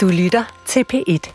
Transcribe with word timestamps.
Du 0.00 0.08
lytter 0.08 0.62
til 0.66 0.84
P1. 0.92 1.32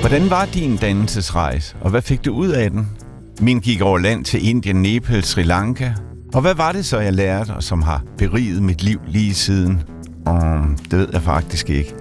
Hvordan 0.00 0.30
var 0.30 0.44
din 0.44 0.76
dannelsesrejse, 0.76 1.76
og 1.80 1.90
hvad 1.90 2.02
fik 2.02 2.24
du 2.24 2.34
ud 2.34 2.48
af 2.48 2.70
den? 2.70 3.01
Min 3.42 3.60
gik 3.60 3.80
over 3.80 3.98
land 3.98 4.24
til 4.24 4.48
Indien, 4.48 4.82
Nepal, 4.82 5.24
Sri 5.24 5.42
Lanka. 5.42 5.92
Og 6.34 6.40
hvad 6.40 6.54
var 6.54 6.72
det 6.72 6.86
så, 6.86 6.98
jeg 6.98 7.12
lærte, 7.12 7.50
og 7.50 7.62
som 7.62 7.82
har 7.82 8.02
beriget 8.18 8.62
mit 8.62 8.82
liv 8.82 9.00
lige 9.06 9.34
siden? 9.34 9.82
Um, 10.30 10.78
det 10.90 10.98
ved 10.98 11.08
jeg 11.12 11.22
faktisk 11.22 11.70
ikke. 11.70 11.94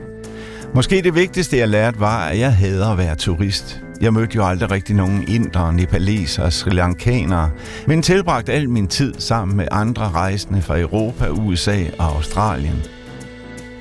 Måske 0.76 1.02
det 1.02 1.16
vigtigste, 1.16 1.58
jeg 1.58 1.68
lærte, 1.68 1.99
var, 1.99 2.26
at 2.26 2.40
jeg 2.40 2.55
hader 2.55 2.90
at 2.90 2.98
være 2.98 3.16
turist. 3.16 3.82
Jeg 4.02 4.13
mødte 4.13 4.35
jo 4.35 4.46
aldrig 4.46 4.72
rigtig 4.72 4.96
nogen 4.96 5.23
indere, 5.27 5.73
nepaleser 5.73 6.44
og 6.44 6.54
sri 6.54 6.70
lankanere, 6.72 7.49
men 7.88 8.02
tilbragte 8.02 8.52
al 8.52 8.70
min 8.70 8.88
tid 8.88 9.13
sammen 9.18 9.58
med 9.58 9.68
andre 9.71 10.10
rejsende 10.10 10.62
fra 10.62 10.80
Europa, 10.80 11.30
USA 11.30 11.84
og 11.99 12.05
Australien. 12.05 12.84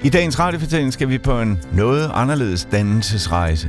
I 0.03 0.09
dagens 0.09 0.39
radiofortælling 0.39 0.93
skal 0.93 1.09
vi 1.09 1.19
på 1.19 1.41
en 1.41 1.59
noget 1.73 2.11
anderledes 2.15 2.69
dannelsesrejse. 2.73 3.69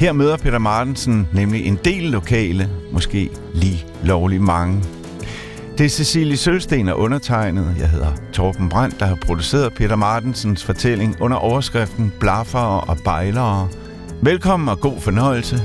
Her 0.00 0.12
møder 0.12 0.36
Peter 0.36 0.58
Martensen 0.58 1.28
nemlig 1.32 1.66
en 1.66 1.78
del 1.84 2.02
lokale, 2.02 2.70
måske 2.92 3.30
lige 3.54 3.86
lovlig 4.04 4.40
mange. 4.40 4.82
Det 5.78 5.86
er 5.86 5.90
Cecilie 5.90 6.36
Sølsten 6.36 6.88
og 6.88 6.98
undertegnet, 6.98 7.76
jeg 7.78 7.88
hedder 7.88 8.12
Torben 8.32 8.68
Brandt, 8.68 9.00
der 9.00 9.06
har 9.06 9.14
produceret 9.14 9.74
Peter 9.74 9.96
Martensens 9.96 10.64
fortælling 10.64 11.16
under 11.20 11.36
overskriften 11.36 12.12
Blaffere 12.20 12.80
og 12.80 12.96
Bejlere. 13.04 13.68
Velkommen 14.22 14.68
og 14.68 14.80
god 14.80 15.00
fornøjelse. 15.00 15.56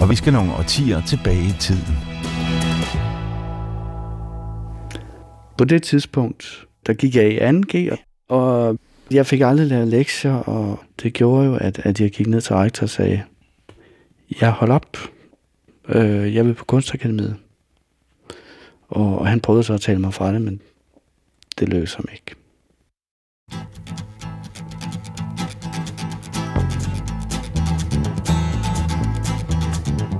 Og 0.00 0.10
vi 0.10 0.16
skal 0.16 0.32
nogle 0.32 0.52
årtier 0.52 1.00
tilbage 1.00 1.44
i 1.44 1.54
tiden. 1.60 2.07
På 5.58 5.64
det 5.64 5.82
tidspunkt, 5.82 6.66
der 6.86 6.94
gik 6.94 7.16
jeg 7.16 7.32
i 7.32 7.38
2G, 7.38 7.96
og 8.28 8.78
jeg 9.10 9.26
fik 9.26 9.40
aldrig 9.40 9.66
lavet 9.66 9.88
lektier, 9.88 10.34
og 10.34 10.80
det 11.02 11.12
gjorde 11.12 11.46
jo, 11.46 11.54
at, 11.54 11.78
at 11.78 12.00
jeg 12.00 12.10
gik 12.10 12.26
ned 12.26 12.40
til 12.40 12.56
rektor 12.56 12.84
og 12.84 12.90
sagde, 12.90 13.22
jeg 14.40 14.50
holder 14.50 14.74
op, 14.74 14.96
øh, 15.88 16.34
jeg 16.34 16.46
vil 16.46 16.54
på 16.54 16.64
kunstakademiet. 16.64 17.36
Og, 18.88 19.18
og 19.18 19.26
han 19.26 19.40
prøvede 19.40 19.62
så 19.62 19.74
at 19.74 19.80
tale 19.80 19.98
mig 19.98 20.14
fra 20.14 20.32
det, 20.32 20.42
men 20.42 20.60
det 21.58 21.68
løser 21.68 21.96
ham 21.96 22.06
ikke. 22.12 22.34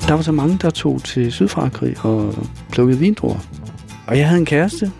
Der 0.09 0.15
var 0.15 0.23
så 0.23 0.33
mange, 0.33 0.59
der 0.63 0.71
tog 0.71 1.05
til 1.05 1.33
Sydfrankrig 1.33 2.05
og 2.05 2.35
plukkede 2.71 2.99
vindruer. 2.99 3.39
Og 4.07 4.19
jeg 4.19 4.29
havde 4.29 4.41
en 4.41 4.47
kæreste, 4.47 4.93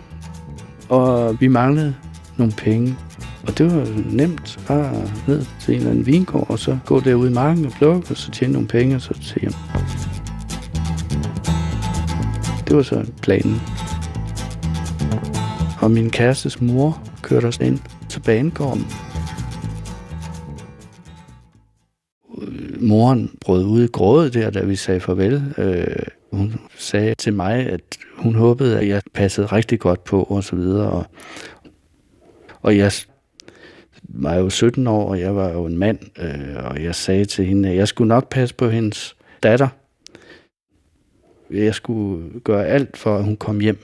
og 0.89 1.41
vi 1.41 1.47
manglede 1.47 1.95
nogle 2.37 2.53
penge. 2.57 2.95
Og 3.47 3.57
det 3.57 3.75
var 3.75 3.87
nemt. 4.11 4.59
Bare 4.67 4.93
ned 5.27 5.45
til 5.59 5.73
en 5.73 5.79
eller 5.79 5.91
anden 5.91 6.05
vingård, 6.05 6.49
og 6.49 6.59
så 6.59 6.77
gå 6.85 6.99
derude 6.99 7.31
i 7.31 7.33
marken 7.33 7.65
og 7.65 7.71
plukke, 7.71 8.11
og 8.11 8.17
så 8.17 8.31
tjene 8.31 8.53
nogle 8.53 8.67
penge, 8.67 8.95
og 8.95 9.01
så 9.01 9.13
til 9.13 9.41
hjem. 9.41 9.53
Det 12.67 12.75
var 12.75 12.81
så 12.81 13.05
planen. 13.21 13.61
Og 15.81 15.91
min 15.91 16.09
kærestes 16.09 16.61
mor 16.61 17.01
kørte 17.21 17.45
os 17.45 17.57
ind 17.57 17.79
til 18.09 18.19
banegården. 18.19 18.87
Moren 22.79 23.31
brød 23.41 23.65
ud 23.65 23.83
i 23.83 23.87
grådet 23.87 24.33
der, 24.33 24.49
da 24.49 24.63
vi 24.63 24.75
sagde 24.75 24.99
farvel. 24.99 25.53
Øh, 25.57 26.18
hun 26.31 26.55
sagde 26.75 27.15
til 27.15 27.33
mig, 27.33 27.55
at 27.55 27.81
hun 28.17 28.35
håbede, 28.35 28.79
at 28.79 28.87
jeg 28.87 29.01
passede 29.13 29.47
rigtig 29.47 29.79
godt 29.79 30.03
på 30.03 30.23
og 30.23 30.43
så 30.43 30.55
videre. 30.55 30.91
Og, 30.91 31.05
og 32.61 32.77
jeg 32.77 32.91
var 34.03 34.35
jo 34.35 34.49
17 34.49 34.87
år, 34.87 35.09
og 35.09 35.19
jeg 35.19 35.35
var 35.35 35.49
jo 35.49 35.65
en 35.65 35.77
mand, 35.77 35.99
øh, 36.19 36.65
og 36.65 36.83
jeg 36.83 36.95
sagde 36.95 37.25
til 37.25 37.45
hende, 37.45 37.69
at 37.69 37.75
jeg 37.75 37.87
skulle 37.87 38.07
nok 38.07 38.29
passe 38.29 38.55
på 38.55 38.69
hendes 38.69 39.15
datter. 39.43 39.67
Jeg 41.51 41.75
skulle 41.75 42.39
gøre 42.39 42.65
alt 42.65 42.97
for, 42.97 43.17
at 43.17 43.23
hun 43.23 43.37
kom 43.37 43.59
hjem 43.59 43.77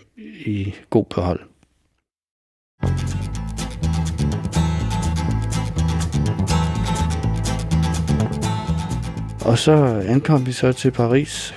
i 0.45 0.73
god 0.89 1.05
behold. 1.05 1.39
Og 9.45 9.57
så 9.57 10.03
ankom 10.07 10.45
vi 10.45 10.51
så 10.51 10.73
til 10.73 10.91
Paris 10.91 11.53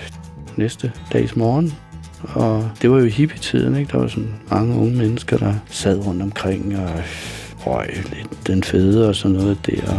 næste 0.59 0.93
dags 1.13 1.37
morgen. 1.37 1.73
Og 2.23 2.71
det 2.83 2.91
var 2.91 2.99
jo 2.99 3.07
hippietiden, 3.07 3.77
ikke? 3.77 3.93
Der 3.93 3.99
var 3.99 4.07
sådan 4.07 4.35
mange 4.51 4.77
unge 4.77 4.97
mennesker, 4.97 5.37
der 5.37 5.55
sad 5.67 6.07
rundt 6.07 6.23
omkring 6.23 6.79
og 6.79 6.91
røg 7.67 7.89
lidt 7.89 8.47
den 8.47 8.63
fede 8.63 9.09
og 9.09 9.15
sådan 9.15 9.37
noget 9.37 9.67
der. 9.67 9.95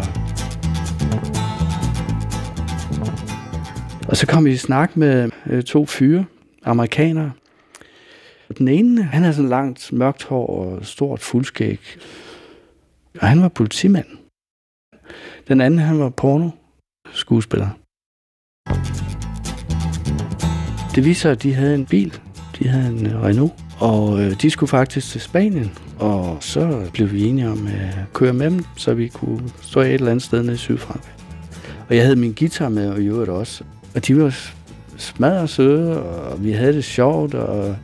Og 4.07 4.17
så 4.17 4.27
kom 4.27 4.45
vi 4.45 4.51
i 4.51 4.57
snak 4.57 4.97
med 4.97 5.29
øh, 5.45 5.63
to 5.63 5.85
fyre, 5.85 6.25
amerikanere. 6.63 7.31
Den 8.57 8.67
ene, 8.67 9.03
han 9.03 9.21
havde 9.21 9.35
sådan 9.35 9.49
langt 9.49 9.93
mørkt 9.93 10.23
hår 10.23 10.47
og 10.47 10.85
stort 10.85 11.19
fuldskæg. 11.19 11.79
Og 13.21 13.27
han 13.27 13.41
var 13.41 13.49
politimand. 13.49 14.05
Den 15.47 15.61
anden, 15.61 15.79
han 15.79 15.99
var 15.99 16.09
porno 16.09 16.49
skuespiller. 17.11 17.69
Det 20.95 21.05
viser, 21.05 21.31
at 21.31 21.43
de 21.43 21.53
havde 21.53 21.75
en 21.75 21.85
bil. 21.85 22.13
De 22.59 22.67
havde 22.67 22.87
en 22.87 23.07
øh, 23.07 23.23
Renault. 23.23 23.53
Og 23.77 24.21
øh, 24.21 24.41
de 24.41 24.49
skulle 24.49 24.69
faktisk 24.69 25.11
til 25.11 25.21
Spanien. 25.21 25.71
Og 25.99 26.37
så 26.39 26.81
blev 26.93 27.11
vi 27.11 27.25
enige 27.25 27.49
om 27.49 27.67
øh, 27.67 27.99
at 27.99 28.13
køre 28.13 28.33
med 28.33 28.51
dem, 28.51 28.65
så 28.75 28.93
vi 28.93 29.07
kunne 29.07 29.41
stå 29.61 29.79
et 29.81 29.93
eller 29.93 30.11
andet 30.11 30.23
sted 30.23 30.43
nede 30.43 30.53
i 30.53 30.57
Sydfrankrig. 30.57 31.13
Og 31.89 31.95
jeg 31.95 32.03
havde 32.03 32.15
min 32.15 32.35
guitar 32.39 32.69
med, 32.69 32.89
og 32.89 33.01
i 33.01 33.05
øvrigt 33.05 33.29
også. 33.29 33.63
Og 33.95 34.07
de 34.07 34.17
var 34.17 34.35
smadret 34.97 35.49
søde, 35.49 36.03
og 36.03 36.43
vi 36.43 36.51
havde 36.51 36.73
det 36.73 36.83
sjovt, 36.83 37.33
og, 37.33 37.75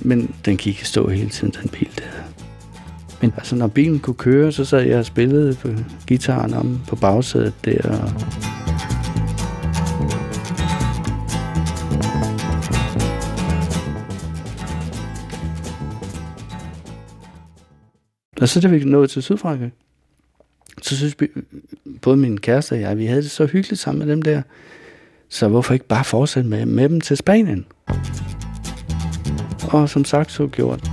men 0.00 0.34
den 0.44 0.56
gik 0.56 0.82
i 0.82 0.84
stå 0.84 1.08
hele 1.08 1.28
tiden, 1.28 1.54
den 1.62 1.70
bil 1.70 1.88
der. 1.98 2.20
Men 3.20 3.32
altså, 3.36 3.56
når 3.56 3.66
bilen 3.66 3.98
kunne 3.98 4.14
køre, 4.14 4.52
så 4.52 4.64
sad 4.64 4.80
jeg 4.80 4.98
og 4.98 5.04
spillede 5.04 5.54
på 5.54 5.68
gitaren 6.06 6.54
om 6.54 6.80
på 6.88 6.96
bagsædet 6.96 7.52
der. 7.64 7.88
Og 7.88 8.12
Og 18.40 18.48
så 18.48 18.60
da 18.60 18.68
vi 18.68 18.84
nåede 18.84 19.06
til 19.06 19.22
Sydfrankrig, 19.22 19.72
så 20.82 20.96
synes 20.96 21.16
vi, 21.20 21.28
både 22.02 22.16
min 22.16 22.40
kæreste 22.40 22.72
og 22.72 22.80
jeg, 22.80 22.98
vi 22.98 23.06
havde 23.06 23.22
det 23.22 23.30
så 23.30 23.46
hyggeligt 23.46 23.80
sammen 23.80 24.06
med 24.06 24.12
dem 24.12 24.22
der. 24.22 24.42
Så 25.28 25.48
hvorfor 25.48 25.74
ikke 25.74 25.86
bare 25.86 26.04
fortsætte 26.04 26.48
med, 26.48 26.66
med 26.66 26.88
dem 26.88 27.00
til 27.00 27.16
Spanien? 27.16 27.66
Og 29.72 29.88
som 29.88 30.04
sagt, 30.04 30.32
så 30.32 30.46
gjort. 30.46 30.90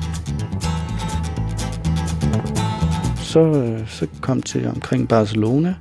Så, 3.21 3.39
øh, 3.39 3.89
så 3.89 4.07
kom 4.21 4.41
til 4.41 4.67
omkring 4.67 5.07
Barcelona. 5.07 5.75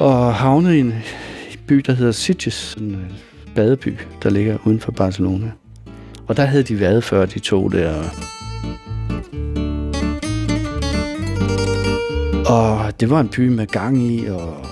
Og 0.00 0.34
havnede 0.34 0.76
i 0.76 0.80
en 0.80 0.94
by, 1.72 1.76
der 1.86 1.92
hedder 1.92 2.12
Sitges, 2.12 2.74
en 2.74 3.12
badeby, 3.54 3.96
der 4.22 4.30
ligger 4.30 4.58
uden 4.64 4.80
for 4.80 4.92
Barcelona. 4.92 5.50
Og 6.26 6.36
der 6.36 6.44
havde 6.44 6.62
de 6.62 6.80
været 6.80 7.04
før, 7.04 7.26
de 7.26 7.38
to 7.38 7.68
der. 7.68 8.02
Og 12.46 13.00
det 13.00 13.10
var 13.10 13.20
en 13.20 13.28
by 13.28 13.48
med 13.48 13.66
gang 13.66 14.02
i, 14.02 14.26
og 14.26 14.66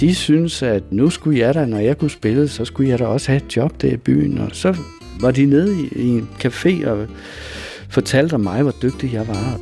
de 0.00 0.14
synes, 0.14 0.62
at 0.62 0.82
nu 0.92 1.10
skulle 1.10 1.38
jeg 1.38 1.54
da, 1.54 1.64
når 1.64 1.78
jeg 1.78 1.98
kunne 1.98 2.10
spille, 2.10 2.48
så 2.48 2.64
skulle 2.64 2.90
jeg 2.90 2.98
da 2.98 3.06
også 3.06 3.32
have 3.32 3.42
et 3.44 3.56
job 3.56 3.82
der 3.82 3.92
i 3.92 3.96
byen. 3.96 4.38
Og 4.38 4.50
så 4.52 4.76
var 5.20 5.30
de 5.30 5.46
nede 5.46 5.88
i, 5.92 6.08
en 6.08 6.28
café 6.44 6.88
og 6.88 7.06
fortalte 7.88 8.38
mig, 8.38 8.62
hvor 8.62 8.74
dygtig 8.82 9.12
jeg 9.12 9.28
var. 9.28 9.60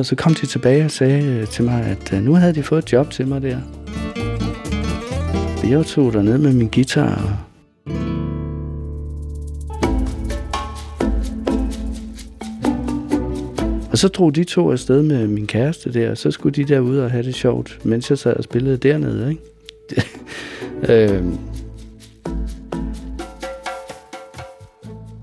Og 0.00 0.06
så 0.06 0.16
kom 0.16 0.34
de 0.34 0.46
tilbage 0.46 0.84
og 0.84 0.90
sagde 0.90 1.24
øh, 1.24 1.46
til 1.46 1.64
mig, 1.64 1.82
at 1.84 2.12
øh, 2.12 2.22
nu 2.22 2.34
havde 2.34 2.54
de 2.54 2.62
fået 2.62 2.84
et 2.84 2.92
job 2.92 3.10
til 3.10 3.26
mig 3.28 3.42
der. 3.42 3.58
jeg 5.64 5.86
tog 5.86 6.12
derned 6.12 6.38
med 6.38 6.52
min 6.52 6.68
guitar. 6.68 7.46
Og 13.90 13.90
Og 13.90 13.98
så 13.98 14.08
drog 14.08 14.34
de 14.34 14.44
to 14.44 14.72
afsted 14.72 15.02
med 15.02 15.26
min 15.26 15.46
kæreste 15.46 15.92
der, 15.92 16.10
og 16.10 16.18
så 16.18 16.30
skulle 16.30 16.54
de 16.54 16.64
derude 16.64 17.04
og 17.04 17.10
have 17.10 17.22
det 17.22 17.34
sjovt, 17.34 17.78
mens 17.84 18.10
jeg 18.10 18.18
sad 18.18 18.36
og 18.36 18.44
spillede 18.44 18.76
dernede, 18.76 19.30
ikke? 19.30 19.42
øh, 21.14 21.24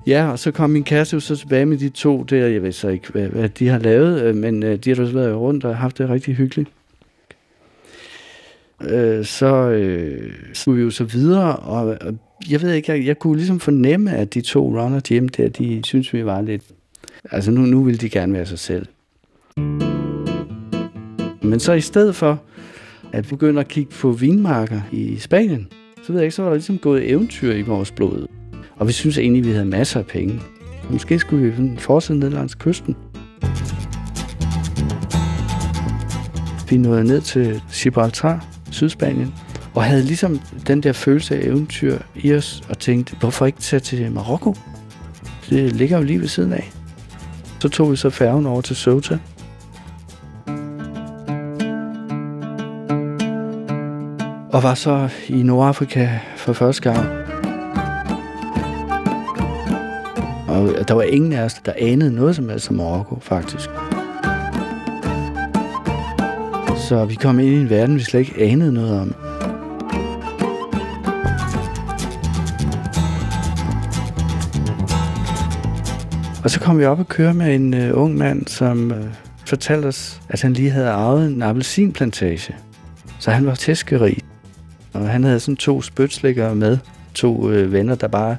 Ja, 0.08 0.32
og 0.32 0.40
så 0.40 0.52
kom 0.52 0.70
min 0.70 0.84
kæreste 0.84 1.14
jo 1.14 1.20
så 1.20 1.36
tilbage 1.36 1.66
med 1.66 1.78
de 1.78 1.90
to 1.90 2.24
der. 2.24 2.48
Jeg 2.48 2.64
ved 2.64 2.72
så 2.72 2.88
ikke, 2.88 3.12
hvad, 3.12 3.28
hvad 3.28 3.50
de 3.50 3.68
har 3.68 3.80
lavet, 3.80 4.22
øh, 4.22 4.36
men 4.36 4.64
øh, 4.64 4.78
de 4.78 4.90
har 4.90 5.02
også 5.02 5.14
været 5.14 5.36
rundt 5.36 5.66
og 5.66 5.78
haft 5.78 5.98
det 5.98 6.10
rigtig 6.10 6.36
hyggeligt. 6.36 6.70
Øh, 8.82 9.26
så 9.26 9.70
øh, 9.70 10.34
skulle 10.54 10.78
vi 10.78 10.84
jo 10.84 10.90
så 10.90 11.04
videre, 11.04 11.56
og, 11.56 11.98
og 12.02 12.18
jeg 12.50 12.62
ved 12.62 12.74
ikke, 12.74 12.92
jeg, 12.92 13.06
jeg 13.06 13.20
kunne 13.20 13.36
ligesom 13.36 13.60
fornemme, 13.60 14.12
at 14.12 14.34
de 14.34 14.42
to 14.42 14.80
Ron 14.80 14.94
og 14.94 15.02
Jim 15.12 15.30
der, 15.30 15.50
de 15.50 15.82
synes 15.84 16.14
vi 16.14 16.26
var 16.26 16.42
lidt... 16.42 16.64
Altså 17.32 17.52
nu, 17.52 17.62
nu 17.62 17.84
ville 17.84 17.98
de 17.98 18.10
gerne 18.10 18.34
være 18.34 18.46
sig 18.46 18.60
selv. 18.60 18.86
Men 21.42 21.60
så 21.60 21.74
i 21.74 21.82
stedet 21.82 22.16
for 22.16 22.42
at 23.14 23.28
begynde 23.28 23.60
at 23.60 23.68
kigge 23.68 23.92
på 23.92 24.12
vinmarker 24.12 24.82
i 24.92 25.18
Spanien, 25.18 25.68
så 26.04 26.12
ved 26.12 26.20
jeg 26.20 26.26
ikke, 26.26 26.36
så 26.36 26.42
var 26.42 26.50
der 26.50 26.56
ligesom 26.56 26.78
gået 26.78 27.10
eventyr 27.10 27.54
i 27.54 27.62
vores 27.62 27.92
blod. 27.92 28.37
Og 28.80 28.88
vi 28.88 28.92
synes 28.92 29.18
egentlig, 29.18 29.46
vi 29.46 29.52
havde 29.52 29.66
masser 29.66 30.00
af 30.00 30.06
penge. 30.06 30.42
Måske 30.90 31.20
skulle 31.20 31.52
vi 31.52 31.78
fortsætte 31.78 32.20
ned 32.20 32.30
langs 32.30 32.56
kysten. 32.56 32.96
Vi 36.70 36.78
nåede 36.78 37.04
ned 37.04 37.22
til 37.22 37.62
Gibraltar, 37.74 38.46
Sydspanien, 38.72 39.34
og 39.76 39.84
havde 39.84 40.04
ligesom 40.04 40.40
den 40.68 40.84
der 40.84 40.94
følelse 40.94 41.36
af 41.36 41.46
eventyr 41.46 41.98
i 42.16 42.34
os, 42.34 42.62
og 42.70 42.80
tænkte, 42.80 43.16
hvorfor 43.20 43.46
ikke 43.46 43.60
tage 43.60 43.80
til 43.80 44.12
Marokko? 44.12 44.56
Det 45.50 45.74
ligger 45.74 45.98
jo 45.98 46.04
lige 46.04 46.22
ved 46.22 46.28
siden 46.28 46.54
af. 46.54 46.72
Så 47.60 47.70
tog 47.70 47.92
vi 47.92 47.96
så 47.96 48.10
færgen 48.10 48.46
over 48.46 48.62
til 48.62 48.76
Ceuta. 48.76 49.20
Og 54.54 54.64
var 54.64 54.74
så 54.74 55.10
i 55.30 55.44
Nordafrika 55.44 56.10
for 56.36 56.54
første 56.54 56.92
gang. 56.92 57.27
Og 60.58 60.88
der 60.88 60.94
var 60.94 61.02
ingen 61.02 61.34
af 61.34 61.44
os, 61.44 61.54
der 61.54 61.74
anede 61.78 62.16
noget 62.16 62.36
som 62.36 62.50
helst 62.50 62.70
om 62.70 62.76
Marokko, 62.76 63.20
faktisk. 63.22 63.70
Så 66.88 67.06
vi 67.06 67.16
kom 67.16 67.40
ind 67.40 67.50
i 67.50 67.62
en 67.62 67.70
verden, 67.70 67.96
vi 67.96 68.02
slet 68.02 68.20
ikke 68.20 68.42
anede 68.42 68.74
noget 68.74 69.00
om. 69.00 69.16
Og 76.44 76.52
så 76.52 76.60
kom 76.60 76.80
vi 76.80 76.86
op 76.86 77.00
og 77.00 77.08
køre 77.08 77.34
med 77.34 77.56
en 77.56 77.74
uh, 77.74 78.04
ung 78.04 78.18
mand, 78.18 78.48
som 78.48 78.92
uh, 78.92 78.98
fortalte 79.46 79.86
os, 79.86 80.22
at 80.30 80.42
han 80.42 80.54
lige 80.54 80.70
havde 80.70 80.90
arvet 80.90 81.28
en 81.28 81.42
appelsinplantage. 81.42 82.56
Så 83.20 83.32
han 83.32 83.46
var 83.46 83.56
tæskerig. 83.56 84.18
Og 84.94 85.10
han 85.10 85.24
havde 85.24 85.40
sådan 85.40 85.56
to 85.56 85.82
spytslikker 85.82 86.54
med, 86.54 86.78
to 87.14 87.38
uh, 87.38 87.74
venner, 87.74 87.96
der 87.96 88.08
bare 88.08 88.38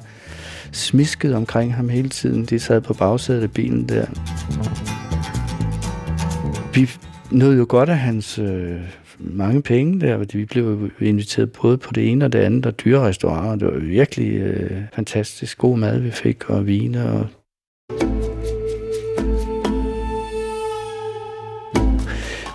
smiskede 0.71 1.35
omkring 1.35 1.73
ham 1.73 1.89
hele 1.89 2.09
tiden. 2.09 2.45
De 2.45 2.59
sad 2.59 2.81
på 2.81 2.93
bagsædet 2.93 3.43
af 3.43 3.51
bilen 3.51 3.89
der. 3.89 4.05
Vi 6.73 6.89
nåede 7.31 7.57
jo 7.57 7.65
godt 7.69 7.89
af 7.89 7.97
hans 7.97 8.39
øh, 8.39 8.75
mange 9.19 9.61
penge 9.61 10.01
der, 10.01 10.17
fordi 10.17 10.37
vi 10.37 10.45
blev 10.45 10.91
inviteret 10.99 11.51
både 11.51 11.77
på 11.77 11.91
det 11.93 12.11
ene 12.11 12.25
og 12.25 12.33
det 12.33 12.39
andet, 12.39 12.65
og 12.65 12.79
dyre 12.79 13.01
restauranter. 13.01 13.67
Det 13.67 13.75
var 13.75 13.79
virkelig 13.79 14.31
øh, 14.31 14.81
fantastisk 14.93 15.57
god 15.57 15.77
mad, 15.77 15.99
vi 15.99 16.11
fik, 16.11 16.49
og 16.49 16.67
vine 16.67 17.11
og 17.11 17.27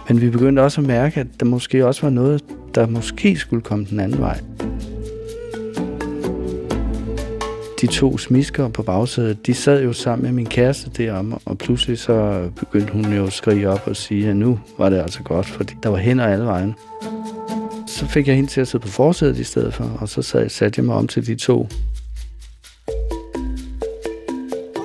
Men 0.08 0.20
vi 0.20 0.30
begyndte 0.30 0.60
også 0.60 0.80
at 0.80 0.86
mærke, 0.86 1.20
at 1.20 1.26
der 1.40 1.46
måske 1.46 1.86
også 1.86 2.02
var 2.02 2.10
noget, 2.10 2.44
der 2.74 2.86
måske 2.86 3.36
skulle 3.36 3.62
komme 3.62 3.86
den 3.90 4.00
anden 4.00 4.20
vej 4.20 4.40
de 7.84 7.92
to 7.92 8.18
smisker 8.18 8.68
på 8.68 8.82
bagsædet, 8.82 9.46
de 9.46 9.54
sad 9.54 9.82
jo 9.82 9.92
sammen 9.92 10.22
med 10.24 10.32
min 10.32 10.46
kæreste 10.46 10.90
derom, 10.96 11.40
og 11.44 11.58
pludselig 11.58 11.98
så 11.98 12.48
begyndte 12.58 12.92
hun 12.92 13.12
jo 13.12 13.26
at 13.26 13.32
skrige 13.32 13.68
op 13.68 13.82
og 13.86 13.96
sige, 13.96 14.28
at 14.28 14.36
nu 14.36 14.58
var 14.78 14.88
det 14.88 14.98
altså 14.98 15.22
godt, 15.22 15.46
fordi 15.46 15.74
der 15.82 15.88
var 15.88 15.96
hænder 15.96 16.26
alle 16.26 16.44
vejen. 16.44 16.74
Så 17.86 18.06
fik 18.06 18.28
jeg 18.28 18.36
hende 18.36 18.50
til 18.50 18.60
at 18.60 18.68
sidde 18.68 18.82
på 18.82 18.88
forsædet 18.88 19.38
i 19.38 19.44
stedet 19.44 19.74
for, 19.74 19.98
og 20.00 20.08
så 20.08 20.22
satte 20.48 20.78
jeg 20.78 20.84
mig 20.84 20.94
om 20.94 21.06
til 21.06 21.26
de 21.26 21.34
to. 21.34 21.68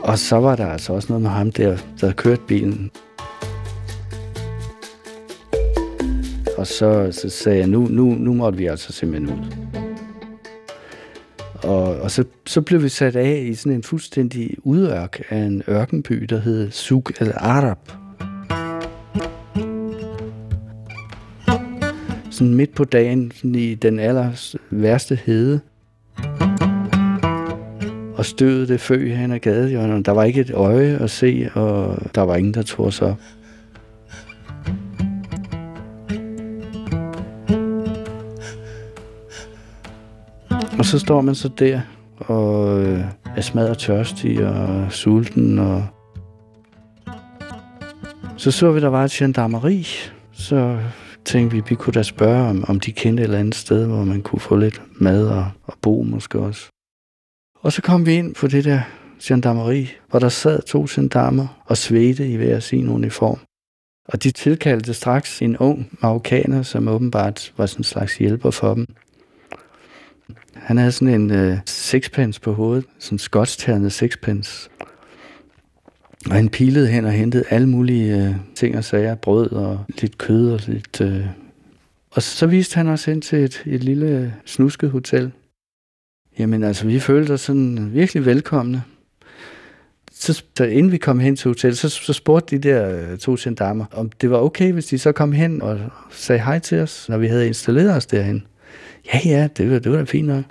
Og 0.03 0.19
så 0.19 0.35
var 0.35 0.55
der 0.55 0.67
altså 0.67 0.93
også 0.93 1.07
noget 1.09 1.21
med 1.21 1.29
ham 1.29 1.51
der, 1.51 1.77
der 2.01 2.11
kørte 2.11 2.41
bilen. 2.47 2.91
Og 6.57 6.67
så, 6.67 7.09
så 7.11 7.29
sagde 7.29 7.59
jeg, 7.59 7.67
nu, 7.67 7.87
nu, 7.89 8.05
nu 8.05 8.33
måtte 8.33 8.57
vi 8.57 8.65
altså 8.65 8.93
simpelthen 8.93 9.39
ud. 9.39 9.69
Og, 12.09 12.13
så, 12.13 12.23
så 12.45 12.61
blev 12.61 12.83
vi 12.83 12.89
sat 12.89 13.15
af 13.15 13.45
i 13.49 13.55
sådan 13.55 13.71
en 13.71 13.83
fuldstændig 13.83 14.55
udørk 14.63 15.21
af 15.29 15.37
en 15.37 15.63
ørkenby, 15.69 16.25
der 16.29 16.39
hed 16.39 16.71
Suk 16.71 17.21
al-Arab. 17.21 17.77
Sådan 22.31 22.53
midt 22.53 22.75
på 22.75 22.83
dagen, 22.83 23.31
sådan 23.35 23.55
i 23.55 23.75
den 23.75 23.99
aller 23.99 24.55
værste 24.69 25.19
hede. 25.25 25.59
Og 28.15 28.25
støvet 28.25 28.67
det 28.67 28.81
fø 28.81 29.13
hen 29.15 29.31
ad 29.31 29.39
gadehjørnet. 29.39 30.05
Der 30.05 30.11
var 30.11 30.23
ikke 30.23 30.41
et 30.41 30.51
øje 30.51 30.97
at 31.01 31.09
se, 31.09 31.49
og 31.53 31.97
der 32.15 32.21
var 32.21 32.35
ingen, 32.35 32.53
der 32.53 32.61
tog 32.61 32.93
sig 32.93 33.07
op. 33.07 33.17
Og 40.77 40.85
så 40.85 40.99
står 40.99 41.21
man 41.21 41.35
så 41.35 41.49
der 41.59 41.81
og 42.19 42.81
øh, 42.81 43.05
er 43.35 43.41
smadret 43.41 43.77
tørstig 43.77 44.47
og 44.47 44.91
sulten. 44.91 45.59
Og 45.59 45.85
så 48.37 48.51
så 48.51 48.71
vi, 48.71 48.79
der 48.79 48.87
var 48.87 49.03
et 49.03 49.11
gendarmeri. 49.11 49.87
Så 50.31 50.79
tænkte 51.25 51.55
vi, 51.55 51.63
vi 51.69 51.75
kunne 51.75 51.93
da 51.93 52.03
spørge, 52.03 52.49
om, 52.49 52.63
om 52.67 52.79
de 52.79 52.91
kendte 52.91 53.21
et 53.21 53.25
eller 53.25 53.39
andet 53.39 53.55
sted, 53.55 53.85
hvor 53.87 54.03
man 54.03 54.21
kunne 54.21 54.39
få 54.39 54.55
lidt 54.55 54.81
mad 55.01 55.27
og, 55.27 55.45
og 55.63 55.73
bo 55.81 56.03
måske 56.03 56.39
også. 56.39 56.69
Og 57.61 57.73
så 57.73 57.81
kom 57.81 58.05
vi 58.05 58.13
ind 58.13 58.35
på 58.35 58.47
det 58.47 58.65
der 58.65 58.81
gendarmeri, 59.23 59.89
hvor 60.09 60.19
der 60.19 60.29
sad 60.29 60.61
to 60.61 60.85
gendarmer 60.89 61.63
og 61.65 61.77
svedte 61.77 62.27
i 62.27 62.35
hver 62.35 62.59
sin 62.59 62.89
uniform. 62.89 63.39
Og 64.09 64.23
de 64.23 64.31
tilkaldte 64.31 64.93
straks 64.93 65.41
en 65.41 65.57
ung 65.57 65.97
marokkaner, 66.01 66.61
som 66.61 66.87
åbenbart 66.87 67.53
var 67.57 67.65
sådan 67.65 67.79
en 67.79 67.83
slags 67.83 68.17
hjælper 68.17 68.51
for 68.51 68.73
dem. 68.73 68.87
Han 70.61 70.77
havde 70.77 70.91
sådan 70.91 71.21
en 71.21 71.31
øh, 71.31 71.57
sixpence 71.65 72.41
på 72.41 72.53
hovedet, 72.53 72.85
sådan 72.99 73.15
en 73.15 73.19
skotsternet 73.19 73.91
sixpence. 73.91 74.69
Og 76.25 76.31
han 76.35 76.49
pilede 76.49 76.87
hen 76.87 77.05
og 77.05 77.11
hentede 77.11 77.43
alle 77.49 77.69
mulige 77.69 78.27
øh, 78.27 78.35
ting 78.55 78.77
og 78.77 78.83
sager, 78.83 79.15
brød 79.15 79.51
og 79.51 79.85
lidt 80.01 80.17
kød 80.17 80.51
og 80.51 80.59
lidt... 80.67 81.01
Øh. 81.01 81.25
Og 82.11 82.21
så 82.21 82.47
viste 82.47 82.75
han 82.75 82.87
os 82.87 83.07
ind 83.07 83.21
til 83.21 83.43
et, 83.43 83.63
et 83.65 83.83
lille 83.83 84.33
snusket 84.45 84.91
hotel. 84.91 85.31
Jamen 86.39 86.63
altså, 86.63 86.87
vi 86.87 86.99
følte 86.99 87.31
os 87.31 87.41
sådan 87.41 87.89
virkelig 87.93 88.25
velkomne. 88.25 88.83
Så, 90.11 90.43
så 90.57 90.63
inden 90.63 90.91
vi 90.91 90.97
kom 90.97 91.19
hen 91.19 91.35
til 91.35 91.49
hotellet, 91.49 91.77
så, 91.77 91.89
så 91.89 92.13
spurgte 92.13 92.57
de 92.57 92.69
der 92.69 93.11
øh, 93.11 93.17
to 93.17 93.35
gendarmer, 93.39 93.85
om 93.91 94.09
det 94.09 94.31
var 94.31 94.37
okay, 94.37 94.71
hvis 94.73 94.85
de 94.85 94.99
så 94.99 95.11
kom 95.11 95.31
hen 95.31 95.61
og 95.61 95.79
sagde 96.11 96.41
hej 96.41 96.59
til 96.59 96.79
os, 96.79 97.09
når 97.09 97.17
vi 97.17 97.27
havde 97.27 97.47
installeret 97.47 97.95
os 97.95 98.05
derhen. 98.05 98.43
Ja, 99.13 99.19
ja, 99.25 99.47
det 99.57 99.71
var, 99.71 99.79
det 99.79 99.91
var 99.91 99.97
da 99.97 100.03
fint 100.03 100.27
nok. 100.27 100.43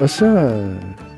Og 0.00 0.10
så, 0.10 0.60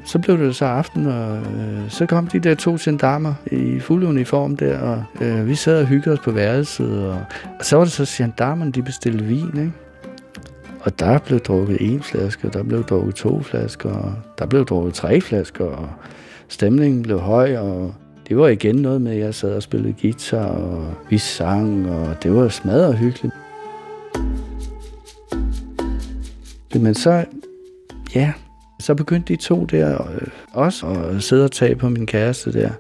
så 0.04 0.18
blev 0.18 0.38
det 0.38 0.56
så 0.56 0.64
aften, 0.64 1.06
og 1.06 1.36
øh, 1.38 1.90
så 1.90 2.06
kom 2.06 2.26
de 2.26 2.38
der 2.38 2.54
to 2.54 2.76
gendarmer 2.80 3.34
i 3.52 3.80
fuld 3.80 4.04
uniform 4.04 4.56
der, 4.56 4.78
og 4.78 5.04
øh, 5.20 5.48
vi 5.48 5.54
sad 5.54 5.80
og 5.80 5.86
hyggede 5.86 6.12
os 6.12 6.20
på 6.20 6.30
værelset, 6.30 7.06
og, 7.06 7.18
og 7.58 7.64
så 7.64 7.76
var 7.76 7.84
det 7.84 7.92
så 7.92 8.14
gendarmerne, 8.22 8.72
de 8.72 8.82
bestilte 8.82 9.24
vin, 9.24 9.58
ikke? 9.58 9.72
Og 10.80 10.98
der 10.98 11.18
blev 11.18 11.40
drukket 11.40 11.76
en 11.80 12.02
flaske, 12.02 12.48
der 12.48 12.62
blev 12.62 12.84
drukket 12.84 13.14
to 13.14 13.42
flasker, 13.42 13.90
og 13.90 14.14
der 14.38 14.46
blev 14.46 14.64
drukket 14.66 14.94
tre 14.94 15.20
flasker, 15.20 15.64
og 15.64 15.88
stemningen 16.52 17.02
blev 17.02 17.20
høj, 17.20 17.56
og 17.56 17.94
det 18.28 18.36
var 18.36 18.48
igen 18.48 18.74
noget 18.74 19.02
med, 19.02 19.12
at 19.12 19.18
jeg 19.18 19.34
sad 19.34 19.54
og 19.54 19.62
spillede 19.62 19.94
guitar, 20.02 20.46
og 20.46 20.94
vi 21.10 21.18
sang, 21.18 21.90
og 21.90 22.22
det 22.22 22.34
var 22.34 22.48
smadret 22.48 22.98
hyggeligt. 22.98 23.34
Men 26.74 26.94
så, 26.94 27.24
ja, 28.14 28.32
Så 28.80 28.94
begyndte 28.94 29.34
de 29.34 29.40
to 29.40 29.64
der 29.64 30.02
øh, 30.14 30.28
også 30.52 30.86
at 30.86 31.22
sidde 31.22 31.44
og 31.44 31.52
tage 31.52 31.76
på 31.76 31.88
min 31.88 32.06
kæreste 32.06 32.52
der. 32.52 32.70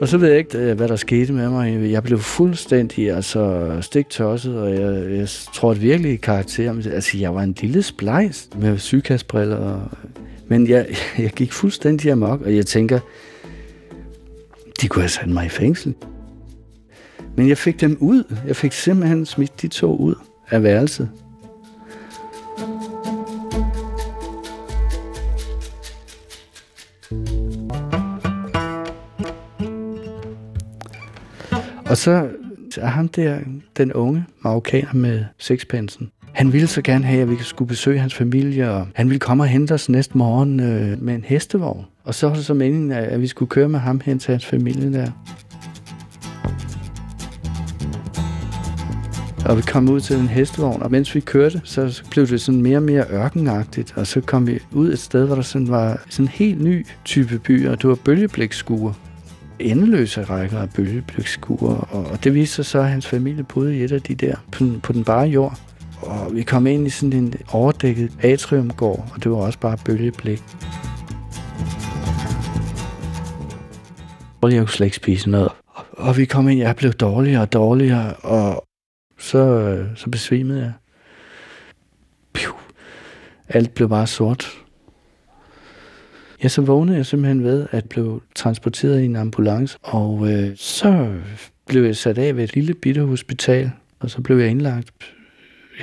Og 0.00 0.08
så 0.08 0.18
ved 0.18 0.28
jeg 0.28 0.38
ikke, 0.38 0.58
øh, 0.58 0.76
hvad 0.76 0.88
der 0.88 0.96
skete 0.96 1.32
med 1.32 1.48
mig. 1.48 1.90
Jeg 1.90 2.02
blev 2.02 2.18
fuldstændig 2.18 3.10
altså, 3.10 3.72
stiktosset, 3.80 4.58
og 4.58 4.70
jeg, 4.70 5.18
jeg 5.18 5.28
tror 5.28 5.70
at 5.70 5.82
virkelig 5.82 6.12
i 6.12 6.16
karakter. 6.16 6.74
Altså, 6.92 7.18
jeg 7.18 7.34
var 7.34 7.42
en 7.42 7.54
lille 7.60 7.82
splejs 7.82 8.48
med 8.58 8.78
sygkastbriller. 8.78 9.56
Og, 9.56 9.82
men 10.48 10.68
jeg, 10.68 10.86
jeg 11.18 11.30
gik 11.30 11.52
fuldstændig 11.52 12.12
amok, 12.12 12.40
og 12.40 12.56
jeg 12.56 12.66
tænker, 12.66 13.00
de 14.80 14.88
kunne 14.88 15.02
have 15.02 15.08
sat 15.08 15.28
mig 15.28 15.46
i 15.46 15.48
fængsel. 15.48 15.94
Men 17.36 17.48
jeg 17.48 17.58
fik 17.58 17.80
dem 17.80 17.96
ud. 18.00 18.34
Jeg 18.46 18.56
fik 18.56 18.72
simpelthen 18.72 19.26
smidt 19.26 19.62
de 19.62 19.68
to 19.68 19.96
ud 19.96 20.14
af 20.50 20.62
værelset. 20.62 21.10
Og 31.86 31.96
så 31.96 32.28
er 32.76 32.86
ham 32.86 33.08
der, 33.08 33.40
den 33.76 33.92
unge 33.92 34.24
marokkaner 34.40 34.94
med 34.94 35.24
sexpensen. 35.38 36.10
Han 36.34 36.52
ville 36.52 36.66
så 36.66 36.82
gerne 36.82 37.04
have, 37.04 37.22
at 37.22 37.30
vi 37.30 37.36
skulle 37.40 37.68
besøge 37.68 37.98
hans 37.98 38.14
familie, 38.14 38.70
og 38.70 38.86
han 38.94 39.08
ville 39.08 39.20
komme 39.20 39.42
og 39.42 39.48
hente 39.48 39.72
os 39.72 39.88
næste 39.88 40.18
morgen 40.18 40.60
øh, 40.60 41.02
med 41.02 41.14
en 41.14 41.24
hestevogn. 41.24 41.86
Og 42.04 42.14
så 42.14 42.28
var 42.28 42.34
det 42.34 42.44
så 42.44 42.54
meningen, 42.54 42.92
at 42.92 43.20
vi 43.20 43.26
skulle 43.26 43.48
køre 43.48 43.68
med 43.68 43.80
ham 43.80 44.00
hen 44.04 44.18
til 44.18 44.30
hans 44.30 44.46
familie 44.46 44.92
der. 44.92 45.10
Og 49.46 49.56
vi 49.56 49.62
kom 49.62 49.88
ud 49.88 50.00
til 50.00 50.16
en 50.16 50.28
hestevogn, 50.28 50.82
og 50.82 50.90
mens 50.90 51.14
vi 51.14 51.20
kørte, 51.20 51.60
så 51.64 52.02
blev 52.10 52.26
det 52.26 52.40
sådan 52.40 52.62
mere 52.62 52.76
og 52.76 52.82
mere 52.82 53.04
ørkenagtigt. 53.12 53.92
Og 53.96 54.06
så 54.06 54.20
kom 54.20 54.46
vi 54.46 54.58
ud 54.72 54.92
et 54.92 54.98
sted, 54.98 55.26
hvor 55.26 55.34
der 55.34 55.42
sådan 55.42 55.68
var 55.68 56.02
sådan 56.08 56.24
en 56.24 56.28
helt 56.28 56.62
ny 56.62 56.86
type 57.04 57.38
byer. 57.38 57.74
Det 57.74 57.88
var 57.88 57.98
bølgeblækskuer 58.04 58.92
endeløse 59.58 60.22
rækker 60.22 60.58
af 60.58 60.70
bølgeblækskuer, 60.70 61.74
og 61.74 62.24
det 62.24 62.34
viste 62.34 62.54
sig 62.54 62.64
så, 62.64 62.78
at 62.78 62.88
hans 62.88 63.06
familie 63.06 63.44
boede 63.44 63.76
i 63.76 63.84
et 63.84 63.92
af 63.92 64.02
de 64.02 64.14
der 64.14 64.36
på, 64.52 64.64
på 64.82 64.92
den 64.92 65.04
bare 65.04 65.26
jord. 65.26 65.58
Og 66.06 66.34
vi 66.34 66.42
kom 66.42 66.66
ind 66.66 66.86
i 66.86 66.90
sådan 66.90 67.12
en 67.12 67.34
overdækket 67.52 68.12
atriumgård, 68.22 69.10
og 69.14 69.24
det 69.24 69.30
var 69.30 69.36
også 69.36 69.58
bare 69.58 69.78
bølgeblik. 69.84 70.42
Og 74.40 74.52
jeg 74.52 74.60
kunne 74.60 74.68
slet 74.68 74.86
ikke 74.86 74.96
spise 74.96 75.30
noget. 75.30 75.52
Og 75.92 76.16
vi 76.16 76.24
kom 76.24 76.48
ind, 76.48 76.60
jeg 76.60 76.76
blev 76.76 76.92
dårligere 76.92 77.42
og 77.42 77.52
dårligere, 77.52 78.12
og 78.14 78.64
så, 79.18 79.84
så 79.94 80.10
besvimede 80.10 80.60
jeg. 80.60 80.72
Piu. 82.32 82.52
Alt 83.48 83.74
blev 83.74 83.88
bare 83.88 84.06
sort. 84.06 84.46
Ja, 86.42 86.48
så 86.48 86.62
vågnede 86.62 86.96
jeg 86.96 87.06
simpelthen 87.06 87.44
ved 87.44 87.66
at 87.70 87.88
blive 87.88 88.20
transporteret 88.34 89.00
i 89.00 89.04
en 89.04 89.16
ambulance, 89.16 89.78
og 89.82 90.32
øh, 90.32 90.56
så 90.56 91.14
blev 91.66 91.84
jeg 91.84 91.96
sat 91.96 92.18
af 92.18 92.36
ved 92.36 92.44
et 92.44 92.54
lille 92.54 92.74
bitte 92.74 93.00
hospital, 93.04 93.70
og 94.00 94.10
så 94.10 94.20
blev 94.20 94.38
jeg 94.38 94.50
indlagt. 94.50 95.13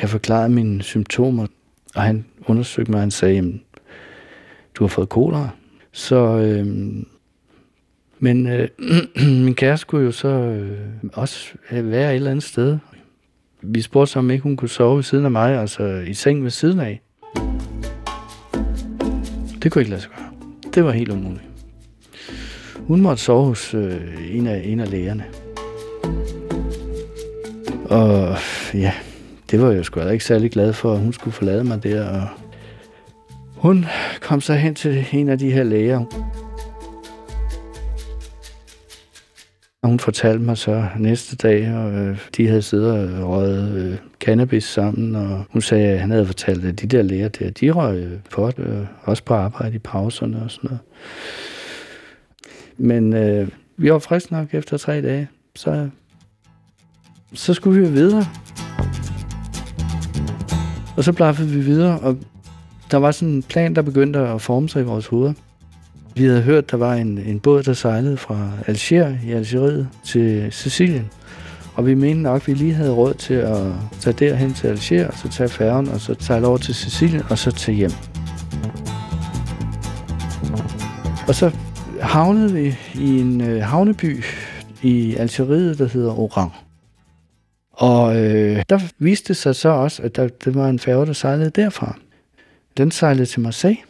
Jeg 0.02 0.10
forklarede 0.10 0.50
mine 0.50 0.84
symptomer, 0.84 1.48
og 1.96 2.02
han 2.02 2.26
undersøgte 2.46 2.92
mig, 2.92 2.98
og 2.98 3.02
han 3.02 3.12
sagde, 3.12 3.36
jamen, 3.36 3.62
du 4.76 4.84
har 4.84 4.88
fået 4.88 5.10
kolera. 5.10 5.50
Så, 5.92 6.16
øh, 6.16 6.68
men 8.20 8.48
øh, 8.48 8.68
min 9.46 9.56
kæreste 9.56 9.86
kunne 9.88 10.06
jo 10.06 10.12
så 10.12 10.28
øh, 10.28 10.80
også 11.14 11.54
være 11.72 12.12
et 12.12 12.16
eller 12.16 12.32
andet 12.32 12.44
sted. 12.44 12.78
Vi 13.62 13.82
spurgte 13.82 14.12
så, 14.12 14.20
om 14.20 14.32
ikke 14.32 14.44
hun 14.44 14.58
kunne 14.58 14.70
sove 14.70 14.96
ved 14.96 15.04
siden 15.04 15.26
af 15.26 15.32
mig, 15.32 15.60
altså 15.60 15.84
i 16.08 16.14
seng 16.14 16.44
ved 16.44 16.52
siden 16.52 16.80
af. 16.80 17.02
Det 19.64 19.72
kunne 19.72 19.82
ikke 19.82 19.90
lade 19.90 20.02
sig 20.02 20.12
gøre. 20.18 20.32
Det 20.74 20.84
var 20.84 20.92
helt 20.92 21.12
umuligt. 21.12 21.44
Hun 22.76 23.02
måtte 23.02 23.24
sove 23.24 23.46
hos 23.46 23.74
øh, 23.74 24.36
en, 24.38 24.48
af, 24.48 24.62
en 24.66 24.80
af 24.80 24.92
lægerne. 24.92 25.26
Og 27.86 28.38
ja, 28.74 28.94
det 29.52 29.62
var 29.62 29.72
jeg 29.72 29.86
sgu 29.86 30.08
ikke 30.08 30.26
særlig 30.26 30.52
glad 30.52 30.74
for, 30.74 30.94
at 30.94 31.00
hun 31.00 31.14
skulle 31.14 31.34
forlade 31.34 31.64
mig 31.64 31.84
der. 31.84 32.08
Og 32.08 32.28
hun 33.56 33.86
kom 34.22 34.42
så 34.42 34.54
hen 34.54 34.76
til 34.76 35.06
en 35.12 35.30
af 35.30 35.40
de 35.40 35.52
her 35.52 35.64
læger. 35.64 36.00
Og 39.82 39.90
hun 39.90 40.00
fortalte 40.00 40.44
mig 40.44 40.58
så 40.58 40.88
næste 41.00 41.36
dag, 41.36 41.74
og 41.74 41.92
øh, 41.92 42.18
de 42.38 42.48
havde 42.48 42.62
siddet 42.62 42.92
og 42.92 43.30
røget 43.30 43.78
øh, 43.78 43.98
cannabis 44.20 44.64
sammen, 44.64 45.16
og 45.16 45.44
hun 45.50 45.62
sagde, 45.62 45.88
at 45.88 46.00
han 46.00 46.12
havde 46.12 46.26
fortalt, 46.26 46.66
at 46.66 46.82
de 46.82 46.88
der 46.88 47.02
læger 47.02 47.28
der, 47.28 47.50
de 47.50 47.72
røg 47.72 47.98
øh, 47.98 48.20
pot, 48.32 48.60
øh, 48.60 48.86
også 49.04 49.24
på 49.24 49.34
arbejde 49.34 49.76
i 49.76 49.80
pauserne 49.80 50.44
og 50.44 50.52
sådan 50.52 50.68
noget. 50.68 50.80
Men 52.78 53.14
øh, 53.14 53.48
vi 53.78 53.92
var 53.92 54.00
friske 54.00 54.34
nok 54.34 54.54
efter 54.54 54.78
tre 54.78 55.02
dage, 55.02 55.28
så, 55.56 55.90
så 57.34 57.54
skulle 57.54 57.82
vi 57.82 57.90
videre. 57.90 58.26
Og 60.98 61.04
så 61.04 61.14
blaffede 61.14 61.50
vi 61.50 61.60
videre, 61.60 62.00
og 62.00 62.18
der 62.92 62.98
var 62.98 63.12
sådan 63.12 63.34
en 63.34 63.44
plan, 63.44 63.76
der 63.76 63.82
begyndte 63.82 64.20
at 64.20 64.42
forme 64.42 64.70
sig 64.70 64.82
i 64.82 64.86
vores 64.86 65.08
hoveder. 65.08 65.34
Vi 66.16 66.24
havde 66.24 66.42
hørt, 66.42 66.72
der 66.72 66.78
var 66.78 66.94
en, 66.94 67.18
en 67.18 67.40
båd, 67.40 67.64
der 67.64 67.74
sejlede 67.74 68.18
fra 68.18 68.52
Alger 68.68 69.16
i 69.26 69.32
Algeriet 69.32 69.88
til 70.04 70.48
Sicilien. 70.52 71.10
Og 71.76 71.86
vi 71.86 71.94
mente 71.94 72.22
nok, 72.22 72.42
at 72.42 72.48
vi 72.48 72.54
lige 72.54 72.74
havde 72.74 72.92
råd 72.92 73.14
til 73.14 73.34
at 73.34 73.58
tage 74.00 74.14
derhen 74.14 74.54
til 74.54 74.68
Alger, 74.68 75.08
og 75.08 75.18
så 75.18 75.30
tage 75.30 75.50
færgen, 75.50 75.90
og 75.90 76.00
så 76.00 76.16
sejle 76.20 76.48
over 76.48 76.58
til 76.58 76.76
Sicilien, 76.76 77.24
og 77.30 77.38
så 77.38 77.52
tage 77.52 77.76
hjem. 77.76 77.92
Og 81.28 81.36
så 81.36 81.52
havnede 82.02 82.54
vi 82.54 82.78
i 82.96 83.20
en 83.20 83.42
øh, 83.42 83.64
havneby 83.64 84.24
i 84.82 85.16
Algeriet, 85.16 85.78
der 85.78 85.88
hedder 85.88 86.20
Oran. 86.20 86.50
Og 87.82 88.16
øh, 88.16 88.64
der 88.70 88.80
viste 89.00 89.28
det 89.28 89.38
sig 89.38 89.56
så 89.56 89.70
også, 89.70 90.04
at 90.04 90.16
der, 90.16 90.28
det 90.28 90.56
var 90.56 90.70
en 90.70 90.80
færge, 90.80 91.06
der 91.06 91.14
sejlede 91.14 91.50
derfra. 91.50 92.00
Den 92.78 92.92
sejlede 92.92 93.26
til 93.26 93.42
Marseille. 93.42 93.82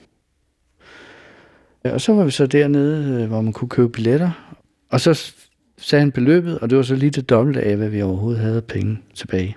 Og 1.84 2.02
så 2.02 2.14
var 2.14 2.24
vi 2.24 2.32
så 2.32 2.48
dernede, 2.48 3.22
øh, 3.22 3.28
hvor 3.28 3.42
man 3.42 3.54
kunne 3.54 3.70
købe 3.70 3.90
billetter. 3.90 4.56
Og 4.90 5.02
så 5.02 5.34
sagde 5.78 6.00
han 6.00 6.12
beløbet, 6.12 6.60
og 6.60 6.70
det 6.70 6.78
var 6.78 6.84
så 6.84 6.96
lige 6.96 7.10
det 7.10 7.30
dobbelte 7.30 7.62
af, 7.62 7.76
hvad 7.78 7.90
vi 7.90 8.02
overhovedet 8.02 8.42
havde 8.42 8.62
penge 8.62 9.00
tilbage. 9.14 9.56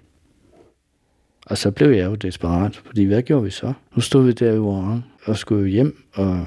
Og 1.47 1.59
så 1.59 1.71
blev 1.71 1.91
jeg 1.91 2.07
jo 2.07 2.15
desperat, 2.15 2.77
fordi 2.87 3.05
hvad 3.05 3.23
gjorde 3.23 3.45
vi 3.45 3.51
så? 3.51 3.73
Nu 3.95 4.01
stod 4.01 4.25
vi 4.25 4.33
der 4.33 4.53
i 4.53 4.59
Oran 4.59 5.05
og 5.25 5.37
skulle 5.37 5.71
hjem, 5.71 6.05
og, 6.13 6.47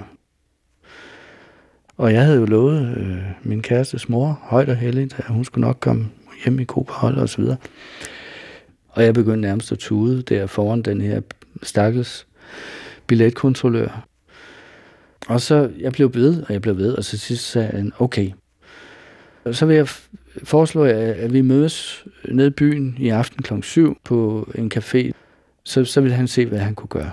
og 1.97 2.13
jeg 2.13 2.23
havde 2.23 2.37
jo 2.37 2.45
lovet 2.45 2.97
øh, 2.97 3.17
min 3.43 3.61
kærestes 3.61 4.09
mor, 4.09 4.39
højt 4.43 4.69
og 4.69 4.75
heldigt, 4.75 5.15
at 5.17 5.25
hun 5.25 5.45
skulle 5.45 5.67
nok 5.67 5.77
komme 5.79 6.09
hjem 6.43 6.59
i 6.59 6.65
god 6.67 6.85
og 7.17 7.29
så 7.29 7.41
videre. 7.41 7.57
Og 8.87 9.03
jeg 9.03 9.13
begyndte 9.13 9.41
nærmest 9.41 9.71
at 9.71 9.79
tude 9.79 10.21
der 10.21 10.47
foran 10.47 10.81
den 10.81 11.01
her 11.01 11.21
stakkels 11.63 12.27
billetkontrollør. 13.07 14.07
Og 15.27 15.41
så, 15.41 15.71
jeg 15.79 15.91
blev 15.91 16.13
ved, 16.13 16.43
og 16.43 16.53
jeg 16.53 16.61
blev 16.61 16.77
ved, 16.77 16.93
og 16.93 17.03
så 17.03 17.17
sidst 17.17 17.51
sagde 17.51 17.67
han, 17.67 17.91
okay, 17.99 18.31
så 19.51 19.65
vil 19.65 19.75
jeg 19.75 19.87
foreslå, 20.43 20.83
at 20.83 21.33
vi 21.33 21.41
mødes 21.41 22.05
nede 22.31 22.47
i 22.47 22.51
byen 22.51 22.95
i 22.99 23.09
aften 23.09 23.43
kl. 23.43 23.61
7 23.61 23.97
på 24.03 24.49
en 24.55 24.71
café. 24.75 25.11
Så, 25.63 25.85
så 25.85 26.01
vil 26.01 26.13
han 26.13 26.27
se, 26.27 26.45
hvad 26.45 26.59
han 26.59 26.75
kunne 26.75 26.89
gøre. 26.89 27.11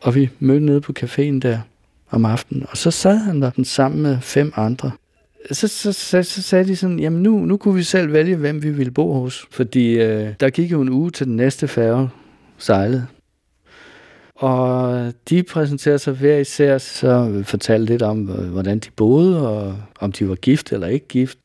Og 0.00 0.14
vi 0.14 0.30
mødte 0.38 0.66
nede 0.66 0.80
på 0.80 0.92
caféen 1.00 1.38
der 1.38 1.58
om 2.10 2.24
aftenen, 2.24 2.66
og 2.70 2.76
så 2.76 2.90
sad 2.90 3.16
han 3.16 3.42
der 3.42 3.50
sammen 3.64 4.02
med 4.02 4.20
fem 4.20 4.52
andre. 4.56 4.90
Så, 5.52 5.68
så, 5.68 5.92
så, 5.92 6.22
så 6.22 6.42
sagde 6.42 6.64
de 6.64 6.76
sådan, 6.76 6.98
jamen 6.98 7.22
nu, 7.22 7.38
nu 7.38 7.56
kunne 7.56 7.74
vi 7.74 7.82
selv 7.82 8.12
vælge, 8.12 8.36
hvem 8.36 8.62
vi 8.62 8.70
ville 8.70 8.92
bo 8.92 9.12
hos. 9.12 9.46
Fordi 9.50 9.90
øh, 9.92 10.34
der 10.40 10.50
gik 10.50 10.72
jo 10.72 10.80
en 10.80 10.88
uge 10.88 11.10
til 11.10 11.26
den 11.26 11.36
næste 11.36 11.68
færge 11.68 12.08
sejlede. 12.58 13.06
Og 14.34 15.12
de 15.30 15.42
præsenterede 15.42 15.98
sig 15.98 16.14
hver 16.14 16.36
især, 16.36 16.78
så 16.78 17.42
fortalte 17.44 17.92
lidt 17.92 18.02
om, 18.02 18.18
hvordan 18.26 18.78
de 18.78 18.90
boede, 18.96 19.48
og 19.48 19.76
om 20.00 20.12
de 20.12 20.28
var 20.28 20.34
gift 20.34 20.72
eller 20.72 20.86
ikke 20.86 21.08
gift. 21.08 21.38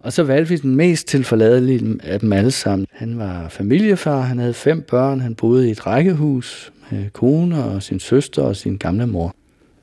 Og 0.00 0.12
så 0.12 0.22
valgte 0.22 0.48
vi 0.48 0.56
den 0.56 0.76
mest 0.76 1.08
tilforladelige 1.08 1.98
af 2.02 2.20
dem 2.20 2.32
alle 2.32 2.50
sammen. 2.50 2.86
Han 2.92 3.18
var 3.18 3.48
familiefar, 3.48 4.20
han 4.20 4.38
havde 4.38 4.54
fem 4.54 4.82
børn, 4.82 5.20
han 5.20 5.34
boede 5.34 5.68
i 5.68 5.70
et 5.70 5.86
rækkehus 5.86 6.72
med 6.90 7.10
kone 7.10 7.64
og 7.64 7.82
sin 7.82 8.00
søster 8.00 8.42
og 8.42 8.56
sin 8.56 8.76
gamle 8.76 9.06
mor. 9.06 9.34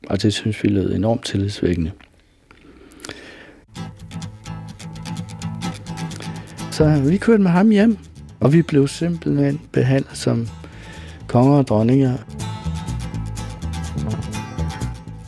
Og 0.08 0.22
det 0.22 0.34
synes 0.34 0.64
vi 0.64 0.70
lød 0.70 0.94
enormt 0.94 1.26
tillidsvækkende. 1.26 1.92
Så 6.72 7.02
vi 7.06 7.18
kørte 7.18 7.44
med 7.44 7.52
ham 7.52 7.70
hjem, 7.70 7.98
og 8.40 8.54
vi 8.54 8.62
blev 8.62 8.88
simpelthen 8.88 9.62
behandlet 9.72 10.18
som 10.18 10.48
konger 11.28 11.58
og 11.58 11.68
dronninger. 11.68 12.14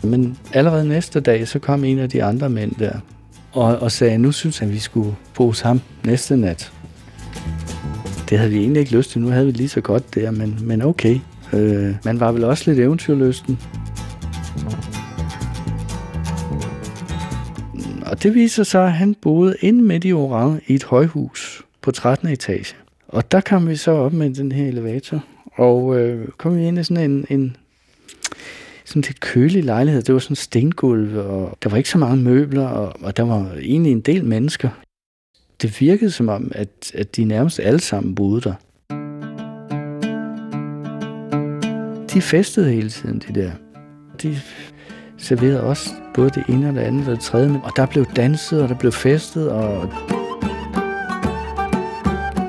Men 0.03 0.38
allerede 0.53 0.88
næste 0.88 1.19
dag, 1.19 1.47
så 1.47 1.59
kom 1.59 1.83
en 1.83 2.00
af 2.00 2.09
de 2.09 2.23
andre 2.23 2.50
mænd 2.50 2.75
der, 2.75 2.93
og, 3.51 3.79
og 3.79 3.91
sagde, 3.91 4.17
nu 4.17 4.31
synes 4.31 4.57
han, 4.57 4.71
vi 4.71 4.79
skulle 4.79 5.15
bo 5.33 5.45
hos 5.45 5.62
ham 5.62 5.81
næste 6.05 6.38
nat. 6.38 6.71
Det 8.29 8.38
havde 8.38 8.51
vi 8.51 8.57
egentlig 8.57 8.79
ikke 8.79 8.97
lyst 8.97 9.12
til. 9.12 9.21
Nu 9.21 9.27
havde 9.27 9.45
vi 9.45 9.51
lige 9.51 9.69
så 9.69 9.81
godt 9.81 10.15
der, 10.15 10.31
men, 10.31 10.59
men 10.62 10.81
okay. 10.81 11.19
Øh, 11.53 11.95
man 12.05 12.19
var 12.19 12.31
vel 12.31 12.43
også 12.43 12.63
lidt 12.71 12.79
eventyrlysten. 12.79 13.59
Og 18.13 18.24
det 18.24 18.34
viser 18.34 18.63
sig, 18.63 18.86
at 18.86 18.93
han 18.93 19.15
boede 19.22 19.55
inde 19.62 19.84
midt 19.84 20.05
i 20.05 20.13
Oran 20.13 20.62
i 20.67 20.74
et 20.74 20.84
højhus 20.84 21.65
på 21.82 21.91
13. 21.91 22.27
etage. 22.27 22.75
Og 23.08 23.32
der 23.32 23.41
kom 23.41 23.67
vi 23.67 23.75
så 23.75 23.91
op 23.91 24.13
med 24.13 24.34
den 24.34 24.51
her 24.51 24.67
elevator, 24.67 25.25
og 25.53 26.00
øh, 26.00 26.27
kom 26.27 26.58
vi 26.58 26.67
ind 26.67 26.79
i 26.79 26.84
sådan 26.84 27.12
en, 27.12 27.25
en 27.29 27.58
sådan 28.86 29.01
lidt 29.01 29.20
kølig 29.20 29.63
lejlighed. 29.63 30.01
Det 30.01 30.13
var 30.13 30.20
sådan 30.20 30.36
stengulv, 30.36 31.17
og 31.17 31.58
der 31.63 31.70
var 31.70 31.77
ikke 31.77 31.89
så 31.89 31.98
mange 31.98 32.24
møbler, 32.24 32.67
og, 32.67 32.93
og 33.01 33.17
der 33.17 33.24
var 33.24 33.53
egentlig 33.62 33.91
en 33.91 34.01
del 34.01 34.25
mennesker. 34.25 34.70
Det 35.62 35.82
virkede 35.82 36.12
som 36.12 36.29
om, 36.29 36.51
at, 36.55 36.91
at 36.93 37.15
de 37.15 37.24
nærmest 37.24 37.60
alle 37.60 37.79
sammen 37.79 38.15
boede 38.15 38.41
der. 38.41 38.53
De 42.13 42.22
festede 42.22 42.72
hele 42.72 42.89
tiden, 42.89 43.24
de 43.27 43.41
der. 43.41 43.51
De 44.24 44.38
serverede 45.24 45.63
også 45.63 45.89
både 46.13 46.30
det 46.30 46.44
ene 46.50 46.70
og 46.70 46.75
det 46.75 46.82
andet 46.82 47.08
og 47.08 47.15
det 47.15 47.24
tredje. 47.24 47.62
Og 47.63 47.72
der 47.75 47.86
blev 47.86 48.06
danset, 48.15 48.62
og 48.63 48.70
der 48.70 48.75
blev 48.75 48.92
festet, 48.92 49.50
og 49.50 49.89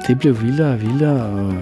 det 0.06 0.18
blev 0.18 0.42
vildere 0.42 0.72
og 0.72 0.80
vildere, 0.80 1.22
og 1.22 1.54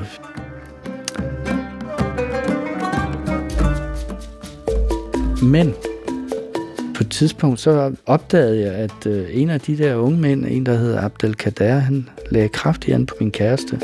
Men 5.42 5.74
på 6.94 7.04
et 7.04 7.10
tidspunkt 7.10 7.60
så 7.60 7.94
opdagede 8.06 8.60
jeg, 8.60 8.74
at 8.74 9.06
øh, 9.06 9.26
en 9.32 9.50
af 9.50 9.60
de 9.60 9.78
der 9.78 9.94
unge 9.96 10.20
mænd, 10.20 10.46
en 10.46 10.66
der 10.66 10.74
hedder 10.74 11.00
Abdel 11.00 11.34
Kader, 11.34 11.78
han 11.78 12.08
lagde 12.30 12.48
kraftigt 12.48 12.94
an 12.94 13.06
på 13.06 13.14
min 13.20 13.30
kæreste. 13.30 13.80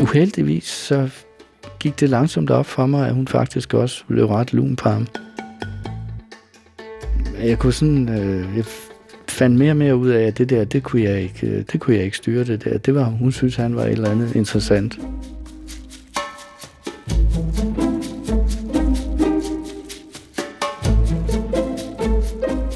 Uheldigvis 0.00 0.64
så 0.64 1.10
gik 1.82 2.00
det 2.00 2.08
langsomt 2.08 2.50
op 2.50 2.66
for 2.66 2.86
mig, 2.86 3.08
at 3.08 3.14
hun 3.14 3.28
faktisk 3.28 3.74
også 3.74 4.04
blev 4.08 4.26
ret 4.26 4.52
lun 4.52 4.76
på 4.76 4.88
ham. 4.88 5.06
Jeg 7.42 7.58
kunne 7.58 7.72
sådan, 7.72 8.08
øh, 8.08 8.56
jeg 8.56 8.64
fandt 9.28 9.58
mere 9.58 9.72
og 9.72 9.76
mere 9.76 9.96
ud 9.96 10.08
af, 10.08 10.22
at 10.22 10.38
det 10.38 10.50
der, 10.50 10.64
det 10.64 10.82
kunne 10.82 11.02
jeg 11.02 11.22
ikke, 11.22 11.46
øh, 11.46 11.64
det 11.72 11.80
kunne 11.80 11.96
jeg 11.96 12.04
ikke 12.04 12.16
styre 12.16 12.44
det 12.44 12.64
der. 12.64 12.78
Det 12.78 12.94
var, 12.94 13.04
hun 13.04 13.32
synes, 13.32 13.56
han 13.56 13.76
var 13.76 13.82
et 13.82 13.92
eller 13.92 14.10
andet 14.10 14.34
interessant. 14.34 14.98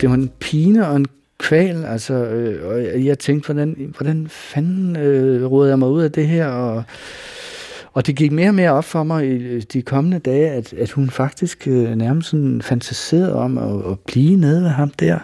det 0.01 0.09
var 0.09 0.15
en 0.15 0.31
pine 0.41 0.89
og 0.89 0.97
en 0.97 1.07
kval, 1.39 1.85
altså, 1.85 2.15
øh, 2.15 2.69
og 2.69 3.05
jeg 3.05 3.19
tænkte, 3.19 3.47
hvordan, 3.47 3.95
hvordan 3.97 4.27
fanden 4.29 4.97
øh, 4.97 5.51
rådede 5.51 5.71
jeg 5.71 5.79
mig 5.79 5.89
ud 5.89 6.03
af 6.03 6.13
det 6.13 6.29
her, 6.29 6.47
og, 6.47 6.85
og 7.97 8.07
det 8.07 8.17
gik 8.17 8.33
mere 8.33 8.49
og 8.49 8.55
mere 8.55 8.71
op 8.71 8.85
for 8.85 9.03
mig 9.03 9.27
i 9.27 9.31
øh, 9.31 9.63
de 9.73 9.83
kommende 9.83 10.19
dage, 10.19 10.51
at, 10.51 10.73
at 10.73 10.91
hun 10.91 11.11
faktisk 11.11 11.69
øh, 11.69 11.95
nærmest 11.95 12.29
sådan 12.29 12.63
fantaserede 12.63 13.35
om 13.35 13.59
at, 13.59 13.93
at 13.93 13.99
blive 14.01 14.37
nede 14.37 14.63
ved 14.63 14.69
ham 14.69 14.91
der. 14.91 15.19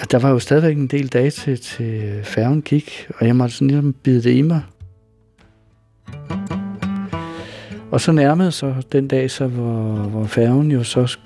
Og 0.00 0.10
der 0.10 0.18
var 0.18 0.30
jo 0.30 0.38
stadigvæk 0.38 0.76
en 0.76 0.86
del 0.86 1.08
dage 1.08 1.30
til, 1.30 1.60
til 1.60 2.20
færgen 2.24 2.62
gik, 2.62 3.08
og 3.18 3.26
jeg 3.26 3.36
måtte 3.36 3.54
sådan 3.54 3.68
ligesom 3.68 3.92
bide 3.92 4.22
det 4.22 4.30
i 4.30 4.42
mig. 4.42 4.62
Og 7.90 8.00
så 8.00 8.12
nærmede 8.12 8.52
så 8.52 8.74
den 8.92 9.08
dag, 9.08 9.30
så 9.30 9.46
hvor, 9.46 9.94
hvor 9.94 10.24
færgen 10.24 10.70
jo 10.70 10.84
så 10.84 11.18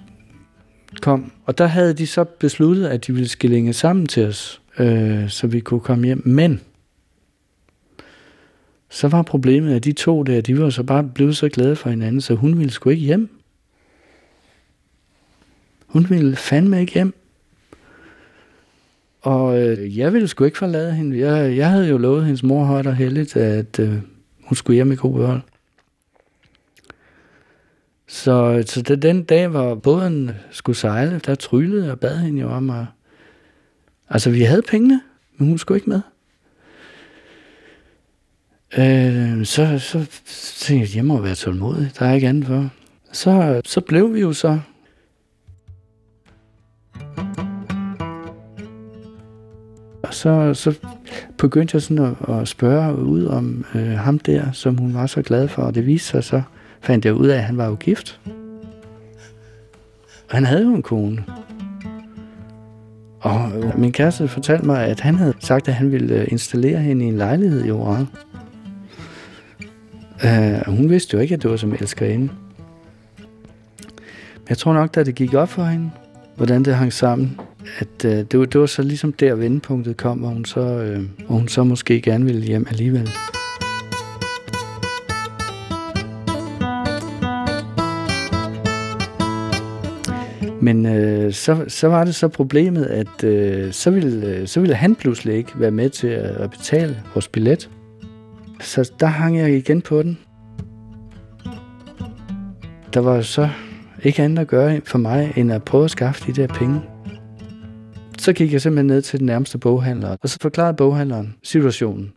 kom. 1.00 1.32
Og 1.46 1.58
der 1.58 1.66
havde 1.66 1.94
de 1.94 2.06
så 2.06 2.24
besluttet, 2.24 2.86
at 2.86 3.06
de 3.06 3.12
ville 3.12 3.28
skillinge 3.28 3.72
sammen 3.72 4.06
til 4.06 4.26
os, 4.26 4.60
øh, 4.78 5.28
så 5.28 5.46
vi 5.46 5.60
kunne 5.60 5.80
komme 5.80 6.06
hjem. 6.06 6.22
Men 6.26 6.60
så 8.88 9.08
var 9.08 9.22
problemet, 9.22 9.74
at 9.74 9.84
de 9.84 9.92
to 9.92 10.22
der, 10.22 10.40
de 10.40 10.58
var 10.58 10.70
så 10.70 10.82
bare 10.82 11.04
blevet 11.14 11.36
så 11.36 11.48
glade 11.48 11.76
for 11.76 11.90
hinanden, 11.90 12.20
så 12.20 12.34
hun 12.34 12.58
ville 12.58 12.72
sgu 12.72 12.90
ikke 12.90 13.06
hjem. 13.06 13.28
Hun 15.86 16.10
ville 16.10 16.36
fandme 16.36 16.80
ikke 16.80 16.92
hjem. 16.92 17.14
Og 19.20 19.62
øh, 19.62 19.98
jeg 19.98 20.12
ville 20.12 20.28
sgu 20.28 20.44
ikke 20.44 20.58
forlade 20.58 20.94
hende. 20.94 21.18
Jeg, 21.18 21.56
jeg 21.56 21.70
havde 21.70 21.88
jo 21.88 21.98
lovet 21.98 22.24
hendes 22.24 22.42
mor 22.42 22.64
højt 22.64 22.86
og 22.86 22.96
heldigt, 22.96 23.36
at 23.36 23.78
øh, 23.78 23.94
hun 24.44 24.56
skulle 24.56 24.74
hjem 24.74 24.92
i 24.92 24.96
god 24.96 25.12
behold. 25.12 25.40
Så, 28.06 28.62
så 28.66 28.82
det, 28.82 29.02
den 29.02 29.24
dag, 29.24 29.48
hvor 29.48 29.74
båden 29.74 30.30
skulle 30.50 30.76
sejle, 30.76 31.20
der 31.26 31.34
tryllede 31.34 31.92
og 31.92 32.00
bad 32.00 32.18
hende 32.18 32.40
jo 32.40 32.50
om 32.50 32.70
at... 32.70 32.84
Altså, 34.10 34.30
vi 34.30 34.42
havde 34.42 34.62
pengene, 34.62 35.00
men 35.36 35.48
hun 35.48 35.58
skulle 35.58 35.78
ikke 35.78 35.90
med. 35.90 36.00
Øh, 38.78 39.46
så, 39.46 39.78
så 39.78 39.98
tænkte 40.58 40.88
jeg, 40.88 40.96
jeg 40.96 41.04
må 41.04 41.20
være 41.20 41.34
tålmodig. 41.34 41.90
Der 41.98 42.06
er 42.06 42.14
ikke 42.14 42.28
andet 42.28 42.46
for. 42.46 42.70
Så, 43.12 43.60
så 43.64 43.80
blev 43.80 44.14
vi 44.14 44.20
jo 44.20 44.32
så. 44.32 44.60
Og 50.02 50.14
så, 50.14 50.54
så 50.54 50.78
begyndte 51.38 51.74
jeg 51.74 51.82
sådan 51.82 52.04
at, 52.04 52.34
at 52.34 52.48
spørge 52.48 52.96
ud 52.96 53.24
om 53.24 53.64
øh, 53.74 53.90
ham 53.90 54.18
der, 54.18 54.52
som 54.52 54.76
hun 54.76 54.94
var 54.94 55.06
så 55.06 55.22
glad 55.22 55.48
for. 55.48 55.62
Og 55.62 55.74
det 55.74 55.86
viste 55.86 56.08
sig 56.08 56.24
så, 56.24 56.42
fandt 56.80 57.04
jeg 57.04 57.14
ud 57.14 57.26
af, 57.26 57.36
at 57.36 57.44
han 57.44 57.56
var 57.56 57.66
jo 57.66 57.74
gift. 57.74 58.20
Og 60.28 60.34
han 60.34 60.44
havde 60.44 60.62
jo 60.62 60.74
en 60.74 60.82
kone. 60.82 61.24
Øh, 63.64 63.80
min 63.80 63.92
kæreste 63.92 64.28
fortalte 64.28 64.66
mig, 64.66 64.86
at 64.86 65.00
han 65.00 65.14
havde 65.14 65.34
sagt, 65.40 65.68
at 65.68 65.74
han 65.74 65.92
ville 65.92 66.14
øh, 66.14 66.28
installere 66.28 66.78
hende 66.78 67.04
i 67.04 67.08
en 67.08 67.16
lejlighed 67.16 67.64
i 67.64 67.70
Oran. 67.70 68.06
Uh, 70.24 70.76
hun 70.76 70.90
vidste 70.90 71.14
jo 71.14 71.20
ikke, 71.20 71.34
at 71.34 71.42
det 71.42 71.50
var 71.50 71.56
som 71.56 71.72
elskerinde. 71.72 72.28
Men 74.34 74.48
jeg 74.48 74.58
tror 74.58 74.74
nok, 74.74 74.94
da 74.94 75.02
det 75.02 75.14
gik 75.14 75.34
op 75.34 75.48
for 75.48 75.64
hende, 75.64 75.90
hvordan 76.36 76.62
det 76.62 76.74
hang 76.74 76.92
sammen, 76.92 77.40
at 77.78 78.04
uh, 78.04 78.10
det, 78.10 78.38
var, 78.38 78.44
det 78.44 78.60
var 78.60 78.66
så 78.66 78.82
ligesom 78.82 79.12
der 79.12 79.34
vendepunktet 79.34 79.96
kom, 79.96 80.18
hvor 80.18 80.28
hun 80.28 80.44
så, 80.44 80.60
uh, 80.60 81.26
hvor 81.26 81.36
hun 81.36 81.48
så 81.48 81.64
måske 81.64 82.00
gerne 82.00 82.24
ville 82.24 82.46
hjem 82.46 82.66
alligevel. 82.70 83.10
Men 90.62 90.86
øh, 90.86 91.32
så, 91.32 91.64
så 91.68 91.88
var 91.88 92.04
det 92.04 92.14
så 92.14 92.28
problemet, 92.28 92.84
at 92.84 93.24
øh, 93.24 93.72
så, 93.72 93.90
ville, 93.90 94.26
øh, 94.26 94.46
så 94.46 94.60
ville 94.60 94.74
han 94.74 94.94
pludselig 94.94 95.34
ikke 95.34 95.52
være 95.56 95.70
med 95.70 95.90
til 95.90 96.08
at, 96.08 96.36
at 96.36 96.50
betale 96.50 97.02
vores 97.14 97.28
billet. 97.28 97.70
Så 98.60 98.92
der 99.00 99.06
hang 99.06 99.38
jeg 99.38 99.56
igen 99.56 99.82
på 99.82 100.02
den. 100.02 100.18
Der 102.94 103.00
var 103.00 103.20
så 103.20 103.48
ikke 104.02 104.22
andet 104.22 104.38
at 104.38 104.48
gøre 104.48 104.80
for 104.84 104.98
mig, 104.98 105.32
end 105.36 105.52
at 105.52 105.62
prøve 105.62 105.84
at 105.84 105.90
skaffe 105.90 106.32
de 106.32 106.40
der 106.40 106.46
penge. 106.46 106.80
Så 108.18 108.32
gik 108.32 108.52
jeg 108.52 108.60
simpelthen 108.60 108.86
ned 108.86 109.02
til 109.02 109.18
den 109.18 109.26
nærmeste 109.26 109.58
boghandler, 109.58 110.16
og 110.22 110.28
så 110.28 110.38
forklarede 110.42 110.76
boghandleren 110.76 111.34
situationen. 111.42 112.12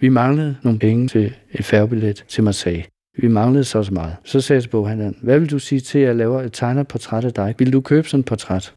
Vi 0.00 0.08
manglede 0.08 0.56
nogle 0.62 0.78
penge 0.78 1.08
til 1.08 1.34
et 1.52 1.64
færgebillet 1.64 2.24
til 2.28 2.44
Marseille. 2.44 2.84
Vi 3.18 3.28
manglede 3.28 3.64
så 3.64 3.82
så 3.82 3.92
meget. 3.94 4.16
Så 4.24 4.40
sagde 4.40 4.56
jeg 4.56 4.62
til 4.62 4.68
boghandleren, 4.68 5.16
hvad 5.22 5.38
vil 5.38 5.50
du 5.50 5.58
sige 5.58 5.80
til, 5.80 5.98
at 5.98 6.06
jeg 6.06 6.16
laver 6.16 6.42
et 6.42 6.52
tegnerportræt 6.52 7.24
af 7.24 7.32
dig? 7.32 7.54
Vil 7.58 7.72
du 7.72 7.80
købe 7.80 8.08
sådan 8.08 8.20
et 8.20 8.26
portræt? 8.26 8.74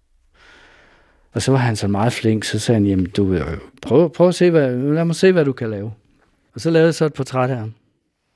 Og 1.33 1.41
så 1.41 1.51
var 1.51 1.57
han 1.57 1.75
så 1.75 1.87
meget 1.87 2.13
flink, 2.13 2.43
så 2.43 2.59
sagde 2.59 2.75
han, 2.75 2.85
jamen 2.85 3.05
du, 3.05 3.33
øh, 3.33 3.57
prøv, 3.81 4.13
prøv 4.13 4.27
at 4.27 4.35
se, 4.35 4.51
hvad, 4.51 4.75
lad 4.75 5.05
mig 5.05 5.15
se, 5.15 5.31
hvad 5.31 5.45
du 5.45 5.51
kan 5.51 5.69
lave. 5.69 5.91
Og 6.53 6.61
så 6.61 6.69
lavede 6.69 6.85
jeg 6.85 6.93
så 6.93 7.05
et 7.05 7.13
portræt 7.13 7.49
af 7.49 7.57
ham. 7.57 7.73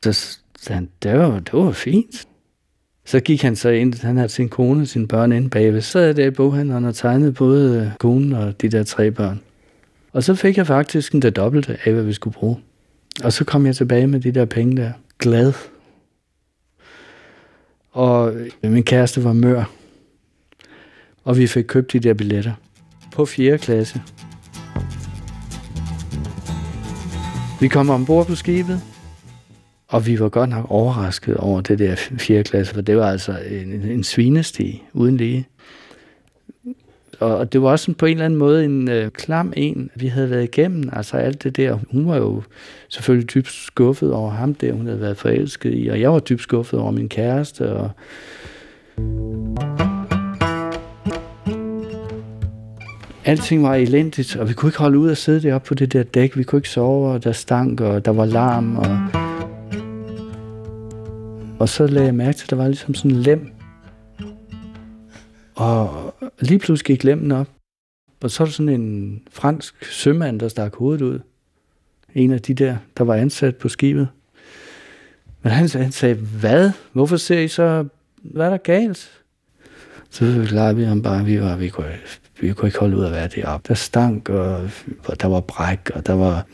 Så 0.06 0.38
sagde 0.60 0.76
han, 0.76 0.90
det 1.04 1.20
var, 1.20 1.40
det 1.40 1.54
var 1.54 1.72
fint. 1.72 2.28
Så 3.06 3.20
gik 3.20 3.42
han 3.42 3.56
så 3.56 3.70
ind, 3.70 4.02
han 4.02 4.18
havde 4.18 4.30
sin 4.30 4.50
kone 4.50 4.82
og 4.82 4.88
sine 4.88 5.08
børn 5.08 5.32
inde 5.32 5.50
bagved. 5.50 5.82
Så 5.82 5.92
sad 5.92 6.06
jeg 6.06 6.18
der 6.18 6.26
i 6.26 6.32
boghandleren 6.32 6.86
og 6.86 6.96
tegnede 6.96 7.32
både 7.32 7.82
øh, 7.82 7.98
konen 8.00 8.34
og 8.34 8.62
de 8.62 8.70
der 8.70 8.84
tre 8.84 9.12
børn. 9.12 9.42
Og 10.14 10.24
så 10.24 10.36
fik 10.36 10.58
jeg 10.58 10.68
faktisk 10.68 11.14
en 11.14 11.22
der 11.22 11.30
dobbelte 11.30 11.78
af, 11.86 11.94
hvad 11.94 12.04
vi 12.04 12.14
skulle 12.14 12.34
bruge. 12.34 12.58
Og 13.24 13.34
så 13.34 13.46
kom 13.46 13.66
jeg 13.66 13.76
tilbage 13.76 14.08
med 14.08 14.20
de 14.20 14.32
der 14.32 14.46
penge 14.46 14.78
der. 14.78 14.92
Glad. 15.20 15.54
Og 17.96 18.34
min 18.64 18.84
kæreste 18.84 19.24
var 19.24 19.34
mør. 19.34 19.64
Og 21.24 21.38
vi 21.38 21.48
fik 21.48 21.64
købt 21.64 21.94
de 21.94 22.00
der 22.00 22.14
billetter. 22.14 22.54
På 23.12 23.26
4. 23.26 23.58
klasse. 23.58 24.02
Vi 27.60 27.68
kom 27.68 27.90
ombord 27.90 28.28
på 28.28 28.36
skibet, 28.36 28.82
og 29.88 30.08
vi 30.08 30.20
var 30.20 30.30
godt 30.30 30.50
nok 30.50 30.66
overrasket 30.70 31.38
over 31.38 31.62
det 31.62 31.80
der 31.80 31.96
4. 31.96 32.44
klasse, 32.44 32.74
for 32.74 32.82
det 32.82 32.98
var 32.98 33.12
altså 33.12 33.38
en, 33.52 33.74
en 33.74 34.04
svinestige 34.04 34.84
uden 34.94 35.18
lige 35.18 35.48
og 37.20 37.54
det 37.54 37.62
var 37.62 37.70
også 37.70 37.94
på 37.94 38.06
en 38.06 38.12
eller 38.12 38.26
anden 38.26 38.40
måde 38.40 38.66
en 38.66 38.90
øh, 38.90 39.12
klam 39.12 39.54
en, 39.56 39.90
vi 39.96 40.08
havde 40.08 40.30
været 40.30 40.44
igennem. 40.44 40.90
Altså 40.94 41.18
alt 41.18 41.44
det 41.44 41.58
der. 41.58 41.78
Hun 41.92 42.08
var 42.08 42.18
jo 42.18 42.44
selvfølgelig 42.90 43.34
dybt 43.34 43.52
skuffet 43.52 44.14
over 44.14 44.32
ham 44.32 44.54
der, 44.54 44.74
hun 44.74 44.86
havde 44.86 45.02
været 45.02 45.18
forelsket 45.18 45.74
i. 45.76 45.88
Og 45.88 46.02
jeg 46.02 46.14
var 46.14 46.20
dybt 46.20 46.42
skuffet 46.42 46.80
over 46.80 46.92
min 46.92 47.10
kæreste. 47.10 47.74
Og 47.74 47.92
Alting 53.26 53.64
var 53.64 53.76
elendigt, 53.76 54.36
og 54.36 54.50
vi 54.50 54.54
kunne 54.54 54.70
ikke 54.70 54.80
holde 54.80 55.00
ud 55.00 55.10
og 55.10 55.18
sidde 55.18 55.42
deroppe 55.42 55.68
på 55.68 55.74
det 55.74 55.94
der 55.94 56.04
dæk. 56.04 56.38
Vi 56.38 56.44
kunne 56.44 56.60
ikke 56.60 56.70
sove, 56.70 57.12
og 57.12 57.24
der 57.24 57.32
stank, 57.32 57.82
og 57.82 58.06
der 58.06 58.12
var 58.12 58.26
larm. 58.26 58.78
Og, 58.78 58.98
og 61.60 61.70
så 61.70 61.88
lagde 61.88 62.06
jeg 62.06 62.16
mærke 62.16 62.38
til, 62.38 62.46
at 62.46 62.50
der 62.50 62.56
var 62.56 62.68
ligesom 62.68 62.94
sådan 62.94 63.12
en 63.12 63.18
lem. 63.18 63.52
Og 65.56 66.15
lige 66.40 66.60
pludselig 66.60 66.86
gik 66.86 67.04
lemmen 67.04 67.32
op. 67.32 67.48
Og 68.24 68.32
så 68.32 68.44
er 68.44 68.46
der 68.46 68.52
sådan 68.52 68.82
en 68.82 69.22
fransk 69.32 69.86
sømand, 69.86 70.40
der 70.40 70.48
stak 70.48 70.76
hovedet 70.76 71.02
ud. 71.02 71.20
En 72.16 72.32
af 72.32 72.42
de 72.42 72.54
der, 72.54 72.78
der 72.98 73.04
var 73.04 73.16
ansat 73.16 73.56
på 73.56 73.70
skibet. 73.70 74.08
Men 75.42 75.52
han, 75.52 75.70
han 75.70 75.92
sagde, 75.92 76.16
hvad? 76.16 76.72
Hvorfor 76.94 77.18
ser 77.18 77.40
I 77.40 77.48
så, 77.48 77.86
hvad 78.24 78.46
er 78.46 78.50
der 78.50 78.58
galt? 78.58 79.22
Så 80.10 80.34
forklarede 80.34 80.76
vi 80.76 80.84
ham 80.84 81.02
bare, 81.02 81.26
vi, 81.26 81.42
var, 81.42 81.56
vi, 81.56 81.70
kunne, 81.70 81.92
vi 82.42 82.54
kunne 82.54 82.68
ikke 82.68 82.80
holde 82.80 82.98
ud 82.98 83.06
at 83.06 83.12
være 83.12 83.28
deroppe. 83.28 83.68
Der 83.68 83.74
stank, 83.74 84.30
og, 84.30 84.70
og 85.06 85.22
der 85.22 85.28
var 85.28 85.40
bræk, 85.40 85.90
og 85.96 86.08
der 86.08 86.14
var... 86.14 86.46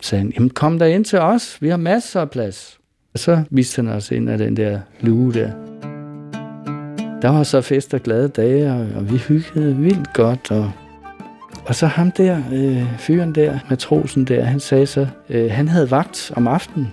Sagde 0.00 0.22
han, 0.22 0.32
jamen 0.34 0.50
kom 0.50 0.78
der 0.78 0.86
ind 0.86 1.04
til 1.04 1.18
os, 1.18 1.62
vi 1.62 1.68
har 1.68 1.76
masser 1.76 2.20
af 2.20 2.30
plads. 2.30 2.78
Og 3.12 3.18
så 3.18 3.44
viste 3.50 3.82
han 3.82 3.88
os 3.88 4.10
ind 4.10 4.30
af 4.30 4.38
den 4.38 4.56
der 4.56 4.80
luge 5.00 5.34
der. 5.34 5.89
Der 7.22 7.28
var 7.28 7.42
så 7.42 7.60
fest 7.60 7.94
og 7.94 8.00
glade 8.00 8.28
dage, 8.28 8.72
og, 8.72 8.86
og 8.96 9.10
vi 9.10 9.16
hyggede 9.16 9.76
vildt 9.76 10.12
godt, 10.12 10.50
og 10.50 10.72
og 11.66 11.74
så 11.74 11.86
ham 11.86 12.10
der, 12.10 12.38
øh, 12.52 12.98
fyren 12.98 13.34
der, 13.34 13.58
matrosen 13.70 14.24
der, 14.24 14.44
han 14.44 14.60
sagde 14.60 14.86
så, 14.86 15.06
øh, 15.28 15.50
han 15.50 15.68
havde 15.68 15.90
vagt 15.90 16.32
om 16.36 16.48
aftenen. 16.48 16.88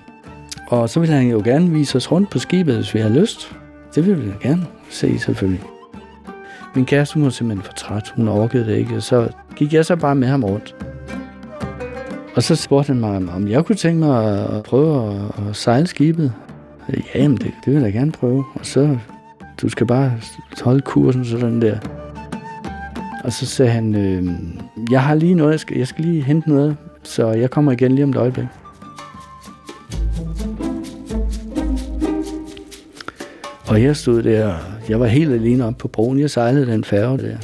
Og 0.67 0.89
så 0.89 0.99
ville 0.99 1.15
han 1.15 1.27
jo 1.27 1.41
gerne 1.45 1.69
vise 1.69 1.95
os 1.95 2.11
rundt 2.11 2.29
på 2.29 2.39
skibet, 2.39 2.75
hvis 2.75 2.93
vi 2.93 2.99
havde 2.99 3.19
lyst. 3.19 3.55
Det 3.95 4.05
ville 4.05 4.23
vi 4.23 4.31
gerne 4.41 4.65
se, 4.89 5.19
selvfølgelig. 5.19 5.61
Min 6.75 6.85
kæreste, 6.85 7.13
hun 7.13 7.23
var 7.23 7.29
simpelthen 7.29 7.65
for 7.65 7.73
træt. 7.73 8.13
Hun 8.15 8.27
orkede 8.27 8.65
det 8.65 8.77
ikke. 8.77 9.01
Så 9.01 9.29
gik 9.55 9.73
jeg 9.73 9.85
så 9.85 9.95
bare 9.95 10.15
med 10.15 10.27
ham 10.27 10.43
rundt. 10.43 10.75
Og 12.35 12.43
så 12.43 12.55
spurgte 12.55 12.87
han 12.87 12.99
mig, 12.99 13.33
om 13.35 13.47
jeg 13.47 13.65
kunne 13.65 13.75
tænke 13.75 13.99
mig 13.99 14.39
at 14.49 14.63
prøve 14.63 15.15
at, 15.15 15.47
at 15.49 15.55
sejle 15.55 15.87
skibet. 15.87 16.33
Ja, 16.89 17.19
jamen 17.19 17.37
det, 17.37 17.51
det 17.65 17.73
vil 17.73 17.81
jeg 17.81 17.93
gerne 17.93 18.11
prøve. 18.11 18.45
Og 18.55 18.65
så, 18.65 18.97
du 19.61 19.69
skal 19.69 19.87
bare 19.87 20.13
holde 20.61 20.81
kursen 20.81 21.25
sådan 21.25 21.61
der. 21.61 21.77
Og 23.23 23.33
så 23.33 23.45
sagde 23.45 23.71
han, 23.71 23.95
øh, 23.95 24.23
jeg 24.91 25.03
har 25.03 25.15
lige 25.15 25.33
noget, 25.33 25.51
jeg 25.51 25.59
skal, 25.59 25.77
jeg 25.77 25.87
skal 25.87 26.05
lige 26.05 26.23
hente 26.23 26.49
noget, 26.49 26.77
så 27.03 27.27
jeg 27.27 27.49
kommer 27.49 27.71
igen 27.71 27.91
lige 27.91 28.03
om 28.03 28.09
et 28.09 28.15
øjeblik. 28.15 28.45
Og 33.67 33.83
jeg 33.83 33.95
stod 33.95 34.23
der, 34.23 34.55
jeg 34.89 34.99
var 34.99 35.05
helt 35.05 35.33
alene 35.33 35.65
oppe 35.65 35.77
på 35.79 35.87
broen. 35.87 36.19
Jeg 36.19 36.29
sejlede 36.29 36.65
den 36.65 36.83
færge 36.83 37.17
der. 37.17 37.37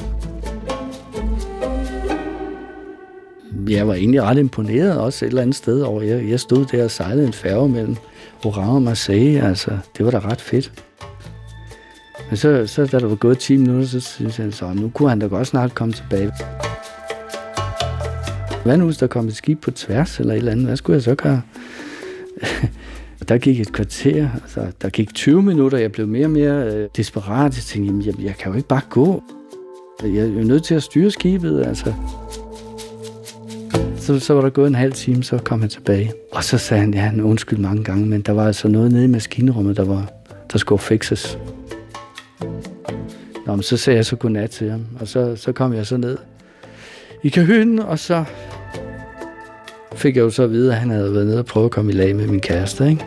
Jeg 3.68 3.88
var 3.88 3.94
egentlig 3.94 4.22
ret 4.22 4.38
imponeret 4.38 4.98
også 4.98 5.24
et 5.24 5.28
eller 5.28 5.42
andet 5.42 5.56
sted 5.56 5.80
over. 5.80 6.02
Jeg, 6.02 6.28
jeg 6.30 6.40
stod 6.40 6.64
der 6.64 6.84
og 6.84 6.90
sejlede 6.90 7.26
en 7.26 7.32
færge 7.32 7.68
mellem 7.68 7.96
Oran 8.44 8.68
og 8.68 8.82
Marseille. 8.82 9.42
Altså, 9.42 9.70
det 9.98 10.04
var 10.04 10.10
da 10.10 10.18
ret 10.18 10.40
fedt. 10.40 10.72
Men 12.28 12.36
så, 12.36 12.66
så 12.66 12.86
da 12.86 12.98
der 12.98 13.06
var 13.06 13.14
gået 13.14 13.38
10 13.38 13.56
minutter, 13.56 13.86
så 13.88 14.00
synes 14.00 14.36
han 14.36 14.52
så, 14.52 14.72
nu 14.72 14.90
kunne 14.94 15.08
han 15.08 15.18
da 15.18 15.26
godt 15.26 15.46
snart 15.46 15.74
komme 15.74 15.94
tilbage. 15.94 16.32
Hvad 18.64 18.76
nu, 18.76 18.84
hvis 18.84 18.96
der 18.96 19.06
kom 19.06 19.26
et 19.26 19.36
skib 19.36 19.60
på 19.60 19.70
tværs 19.70 20.20
eller 20.20 20.32
et 20.32 20.38
eller 20.38 20.52
andet? 20.52 20.66
Hvad 20.66 20.76
skulle 20.76 20.94
jeg 20.94 21.02
så 21.02 21.14
gøre? 21.14 21.42
der 23.28 23.38
gik 23.38 23.60
et 23.60 23.72
kvarter, 23.72 24.28
altså, 24.42 24.66
der 24.82 24.88
gik 24.88 25.14
20 25.14 25.42
minutter, 25.42 25.78
jeg 25.78 25.92
blev 25.92 26.08
mere 26.08 26.26
og 26.26 26.30
mere 26.30 26.74
øh, 26.74 26.88
desperat. 26.96 27.56
Jeg 27.56 27.62
tænkte, 27.62 27.86
jamen, 27.86 28.06
jeg, 28.06 28.14
jeg 28.20 28.34
kan 28.36 28.52
jo 28.52 28.56
ikke 28.56 28.68
bare 28.68 28.80
gå. 28.90 29.22
Jeg 30.02 30.16
er 30.16 30.24
jo 30.24 30.44
nødt 30.44 30.64
til 30.64 30.74
at 30.74 30.82
styre 30.82 31.10
skibet, 31.10 31.66
altså. 31.66 31.94
Så, 33.96 34.20
så 34.20 34.34
var 34.34 34.40
der 34.40 34.50
gået 34.50 34.66
en 34.66 34.74
halv 34.74 34.92
time, 34.92 35.22
så 35.22 35.38
kom 35.38 35.60
han 35.60 35.68
tilbage. 35.68 36.12
Og 36.32 36.44
så 36.44 36.58
sagde 36.58 36.80
han, 36.80 36.94
ja, 36.94 37.00
han 37.00 37.20
undskyld 37.20 37.58
mange 37.58 37.84
gange, 37.84 38.06
men 38.06 38.20
der 38.20 38.32
var 38.32 38.46
altså 38.46 38.68
noget 38.68 38.92
nede 38.92 39.04
i 39.04 39.08
maskinrummet, 39.08 39.76
der, 39.76 39.84
var, 39.84 40.12
der 40.52 40.58
skulle 40.58 40.78
fixes. 40.82 41.38
Nå, 43.46 43.54
men 43.54 43.62
så 43.62 43.76
sagde 43.76 43.96
jeg 43.96 44.06
så 44.06 44.16
godnat 44.16 44.50
til 44.50 44.70
ham, 44.70 44.86
og 45.00 45.08
så, 45.08 45.36
så 45.36 45.52
kom 45.52 45.72
jeg 45.72 45.86
så 45.86 45.96
ned 45.96 46.18
i 47.22 47.28
kahytten, 47.28 47.78
og 47.78 47.98
så 47.98 48.24
fik 49.94 50.16
jeg 50.16 50.22
jo 50.22 50.30
så 50.30 50.42
at 50.42 50.50
vide, 50.50 50.72
at 50.72 50.78
han 50.78 50.90
havde 50.90 51.14
været 51.14 51.26
nede 51.26 51.38
og 51.38 51.46
prøve 51.46 51.64
at 51.64 51.70
komme 51.70 51.92
i 51.92 51.94
lag 51.94 52.16
med 52.16 52.26
min 52.26 52.40
kæreste, 52.40 52.88
ikke? 52.88 53.04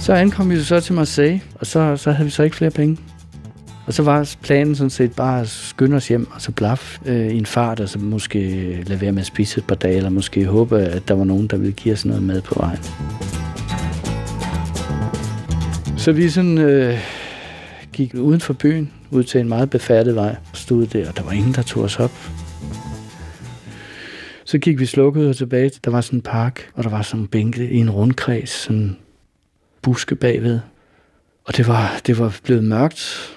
Så 0.00 0.12
ankom 0.12 0.50
vi 0.50 0.60
så 0.60 0.80
til 0.80 0.94
Marseille, 0.94 1.42
og 1.54 1.66
så, 1.66 1.96
så 1.96 2.12
havde 2.12 2.24
vi 2.24 2.30
så 2.30 2.42
ikke 2.42 2.56
flere 2.56 2.70
penge. 2.70 2.98
Og 3.86 3.94
så 3.94 4.02
var 4.02 4.34
planen 4.42 4.74
sådan 4.74 4.90
set 4.90 5.16
bare 5.16 5.40
at 5.40 5.48
skynde 5.48 5.96
os 5.96 6.08
hjem, 6.08 6.28
og 6.34 6.40
så 6.40 6.52
blaf 6.52 6.98
øh, 7.06 7.26
i 7.26 7.38
en 7.38 7.46
fart, 7.46 7.80
og 7.80 7.88
så 7.88 7.98
måske 7.98 8.38
lade 8.86 9.00
være 9.00 9.12
med 9.12 9.20
at 9.20 9.26
spise 9.26 9.58
et 9.58 9.66
par 9.66 9.74
dage, 9.74 9.96
eller 9.96 10.10
måske 10.10 10.46
håbe, 10.46 10.78
at 10.78 11.08
der 11.08 11.14
var 11.14 11.24
nogen, 11.24 11.46
der 11.46 11.56
ville 11.56 11.72
give 11.72 11.94
os 11.94 12.04
noget 12.04 12.22
mad 12.22 12.40
på 12.40 12.54
vejen. 12.58 12.78
Så 16.02 16.12
vi 16.12 16.30
sådan 16.30 16.58
øh, 16.58 16.98
gik 17.92 18.14
uden 18.14 18.40
for 18.40 18.52
byen, 18.52 18.92
ud 19.10 19.24
til 19.24 19.40
en 19.40 19.48
meget 19.48 19.70
befærdet 19.70 20.14
vej, 20.14 20.36
stod 20.54 20.86
der, 20.86 21.08
og 21.08 21.16
der 21.16 21.22
var 21.22 21.32
ingen, 21.32 21.54
der 21.54 21.62
tog 21.62 21.82
os 21.82 21.98
op. 21.98 22.10
Så 24.44 24.58
gik 24.58 24.80
vi 24.80 24.86
slukket 24.86 25.28
og 25.28 25.36
tilbage. 25.36 25.70
Der 25.84 25.90
var 25.90 26.00
sådan 26.00 26.18
en 26.18 26.22
park, 26.22 26.70
og 26.74 26.84
der 26.84 26.90
var 26.90 27.02
sådan 27.02 27.20
en 27.20 27.28
bænke 27.28 27.70
i 27.70 27.76
en 27.76 27.90
rundkreds, 27.90 28.50
sådan 28.50 28.96
buske 29.82 30.14
bagved. 30.14 30.60
Og 31.44 31.56
det 31.56 31.66
var, 31.66 32.00
det 32.06 32.18
var 32.18 32.38
blevet 32.44 32.64
mørkt. 32.64 33.32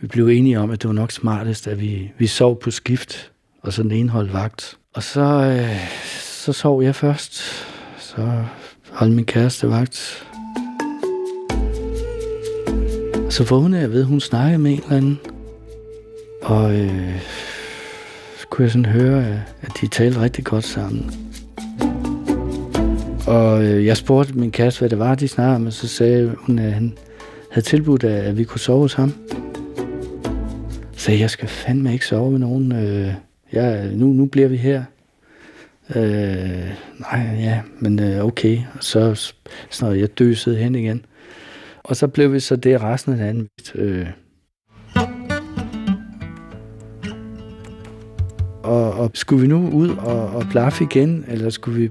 Vi 0.00 0.06
blev 0.06 0.28
enige 0.28 0.60
om, 0.60 0.70
at 0.70 0.82
det 0.82 0.88
var 0.88 0.94
nok 0.94 1.12
smartest, 1.12 1.68
at 1.68 1.80
vi, 1.80 2.12
vi 2.18 2.26
sov 2.26 2.60
på 2.60 2.70
skift, 2.70 3.32
og 3.62 3.72
så 3.72 3.82
den 3.82 3.92
ene 3.92 4.10
holdt 4.10 4.32
vagt. 4.32 4.78
Og 4.94 5.02
så, 5.02 5.20
øh, 5.20 5.90
så 6.20 6.52
sov 6.52 6.82
jeg 6.82 6.94
først. 6.94 7.42
Så 7.98 8.44
holdt 8.90 9.14
min 9.14 9.24
kæreste 9.24 9.70
vagt. 9.70 10.24
Så 13.30 13.44
vågnede 13.44 13.80
jeg 13.82 13.90
ved, 13.90 14.00
at 14.00 14.06
hun 14.06 14.20
snakkede 14.20 14.58
med 14.58 14.72
en 14.72 14.78
eller 14.78 14.96
anden. 14.96 15.18
Og 16.42 16.74
øh, 16.74 17.20
så 18.38 18.46
kunne 18.50 18.62
jeg 18.62 18.70
sådan 18.70 18.86
høre, 18.86 19.24
at 19.62 19.72
de 19.80 19.86
talte 19.86 20.20
rigtig 20.20 20.44
godt 20.44 20.64
sammen. 20.64 21.10
Og 23.26 23.64
øh, 23.64 23.86
jeg 23.86 23.96
spurgte 23.96 24.38
min 24.38 24.50
kæreste, 24.50 24.80
hvad 24.80 24.90
det 24.90 24.98
var, 24.98 25.14
de 25.14 25.28
snakkede 25.28 25.56
om, 25.56 25.66
og 25.66 25.72
så 25.72 25.88
sagde 25.88 26.34
hun, 26.38 26.58
at 26.58 26.72
han 26.72 26.98
havde 27.50 27.66
tilbudt, 27.66 28.04
at 28.04 28.38
vi 28.38 28.44
kunne 28.44 28.60
sove 28.60 28.80
hos 28.80 28.94
ham. 28.94 29.14
Så 30.92 31.04
sagde 31.04 31.20
jeg, 31.20 31.30
skal 31.30 31.48
fandme 31.48 31.92
ikke 31.92 32.06
sove 32.06 32.30
med 32.30 32.38
nogen. 32.38 32.72
Øh, 32.72 33.12
ja, 33.52 33.90
nu, 33.90 34.06
nu 34.06 34.26
bliver 34.26 34.48
vi 34.48 34.56
her. 34.56 34.82
Øh, 35.96 36.70
nej, 36.98 37.36
ja, 37.38 37.60
men 37.78 38.02
øh, 38.02 38.24
okay. 38.24 38.58
Og 38.74 38.84
så, 38.84 39.32
så 39.70 39.90
jeg 39.90 40.18
døsede 40.18 40.56
hen 40.56 40.74
igen. 40.74 41.04
Og 41.88 41.96
så 41.96 42.08
blev 42.08 42.32
vi 42.32 42.40
så 42.40 42.56
det 42.56 42.82
resten 42.82 43.12
af 43.12 43.18
landet. 43.18 43.74
øh. 43.74 44.06
og, 48.62 48.92
og 48.92 49.10
skulle 49.14 49.42
vi 49.42 49.46
nu 49.46 49.70
ud 49.70 49.88
og, 49.88 50.28
og 50.28 50.44
blaffe 50.50 50.84
igen, 50.84 51.24
eller 51.28 51.50
skulle 51.50 51.80
vi 51.80 51.90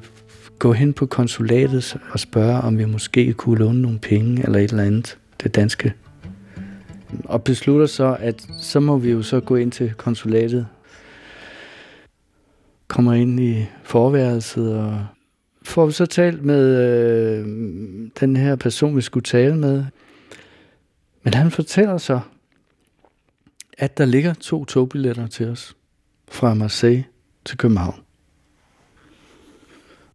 gå 0.60 0.74
hen 0.74 0.94
på 0.94 1.06
konsulatet 1.06 1.98
og 2.12 2.20
spørge, 2.20 2.62
om 2.62 2.78
vi 2.78 2.86
måske 2.86 3.34
kunne 3.34 3.58
låne 3.60 3.82
nogle 3.82 4.00
penge 4.00 4.44
eller 4.44 4.60
et 4.60 4.70
eller 4.70 4.84
andet, 4.84 5.18
det 5.44 5.56
danske. 5.56 5.94
Og 7.26 7.44
beslutter 7.44 7.86
så, 7.86 8.18
at 8.20 8.48
så 8.62 8.80
må 8.80 8.98
vi 8.98 9.12
jo 9.12 9.22
så 9.22 9.40
gå 9.40 9.56
ind 9.56 9.72
til 9.72 9.94
konsulatet, 9.94 10.68
kommer 12.88 13.14
ind 13.14 13.40
i 13.40 13.66
forværelset 13.84 14.78
og 14.78 15.06
får 15.68 15.86
vi 15.86 15.92
så 15.92 16.06
talt 16.06 16.46
med 16.46 16.76
øh, 16.86 17.46
den 18.20 18.36
her 18.36 18.56
person, 18.56 18.96
vi 18.96 19.02
skulle 19.02 19.24
tale 19.24 19.58
med. 19.58 19.86
Men 21.24 21.34
han 21.34 21.52
fortæller 21.52 21.98
så, 21.98 22.20
at 23.78 23.98
der 23.98 24.06
ligger 24.06 24.34
to 24.34 24.66
togbilletter 24.66 25.28
til 25.28 25.50
os 25.50 25.76
fra 26.32 26.54
Marseille 26.54 27.06
til 27.46 27.58
København. 27.58 28.00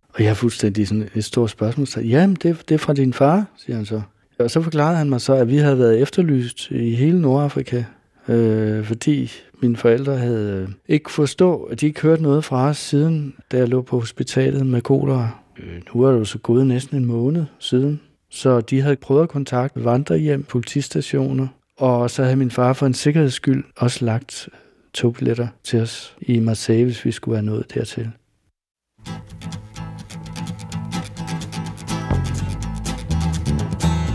Og 0.09 0.21
jeg 0.21 0.29
har 0.29 0.35
fuldstændig 0.35 0.89
sådan 0.89 1.09
et 1.15 1.25
stort 1.25 1.51
spørgsmål. 1.51 1.87
Så, 1.87 2.01
Jamen, 2.01 2.37
det, 2.37 2.69
det 2.69 2.75
er 2.75 2.79
fra 2.79 2.93
din 2.93 3.13
far, 3.13 3.47
siger 3.57 3.77
han 3.77 3.87
så. 3.87 4.03
Og 4.39 4.51
så 4.51 4.63
forklarede 4.63 4.97
han 4.97 5.09
mig 5.11 5.21
så, 5.21 5.35
at 5.35 5.49
vi 5.49 5.57
havde 5.57 5.79
været 5.79 6.01
efterlyst 6.01 6.71
i 6.71 6.95
hele 6.95 7.21
Nordafrika, 7.21 7.85
øh, 8.29 8.85
fordi 8.85 9.33
mine 9.63 9.77
forældre 9.77 10.17
havde 10.17 10.67
øh, 10.69 10.69
ikke 10.89 11.11
forstå, 11.11 11.63
at 11.63 11.81
de 11.81 11.87
ikke 11.87 12.03
hørte 12.03 12.23
noget 12.23 12.45
fra 12.45 12.69
os 12.69 12.79
siden, 12.79 13.35
da 13.53 13.57
jeg 13.57 13.69
lå 13.69 13.83
på 13.83 13.99
hospitalet 13.99 14.67
med 14.67 14.81
kolera. 14.81 15.42
Øh, 15.59 15.83
nu 15.95 16.03
er 16.03 16.13
det 16.13 16.19
jo 16.19 16.25
så 16.25 16.39
gået 16.39 16.67
næsten 16.67 16.97
en 16.97 17.05
måned 17.05 17.45
siden. 17.59 18.01
Så 18.31 18.61
de 18.61 18.81
havde 18.81 18.97
prøvet 18.97 19.23
at 19.23 19.29
kontakte 19.29 19.85
vandrehjem, 19.85 20.43
politistationer, 20.43 21.49
og 21.79 22.11
så 22.11 22.23
havde 22.23 22.37
min 22.37 22.51
far 22.51 22.73
for 22.73 22.87
en 22.87 22.95
sikkerheds 22.95 23.35
skyld 23.35 23.65
også 23.77 24.05
lagt 24.05 24.49
togbilletter 24.95 25.49
til 25.65 25.81
os 25.81 26.17
i 26.21 26.39
Marseille, 26.39 26.85
hvis 26.85 27.05
vi 27.05 27.13
skulle 27.13 27.33
være 27.33 27.43
nået 27.43 27.75
dertil. 27.75 28.11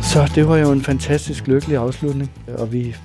Så 0.02 0.18
Så 0.18 0.32
det 0.36 0.48
var 0.48 0.58
jo 0.58 0.72
en 0.72 0.82
fantastisk 0.82 1.48
lykkelig 1.48 1.78
afslutning, 1.78 2.32
og 2.58 2.74
vi 2.74 2.96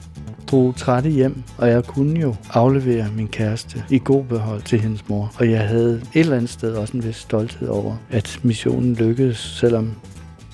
drog 0.53 0.77
trætte 0.77 1.11
hjem, 1.11 1.43
og 1.59 1.69
jeg 1.69 1.85
kunne 1.85 2.21
jo 2.21 2.35
aflevere 2.51 3.07
min 3.17 3.29
kæreste 3.29 3.85
i 3.91 4.01
god 4.05 4.25
behold 4.25 4.63
til 4.63 4.81
hendes 4.81 5.09
mor. 5.09 5.33
Og 5.39 5.51
jeg 5.51 5.69
havde 5.69 5.95
et 5.95 6.21
eller 6.21 6.37
andet 6.37 6.51
sted 6.51 6.75
også 6.75 6.97
en 6.97 7.05
vis 7.05 7.17
stolthed 7.17 7.69
over, 7.69 7.97
at 8.11 8.41
missionen 8.43 8.95
lykkedes, 8.95 9.39
selvom 9.39 9.95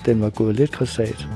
den 0.05 0.21
var 0.21 0.29
gået 0.29 0.55
lidt 0.55 0.71
krasat. 0.71 1.27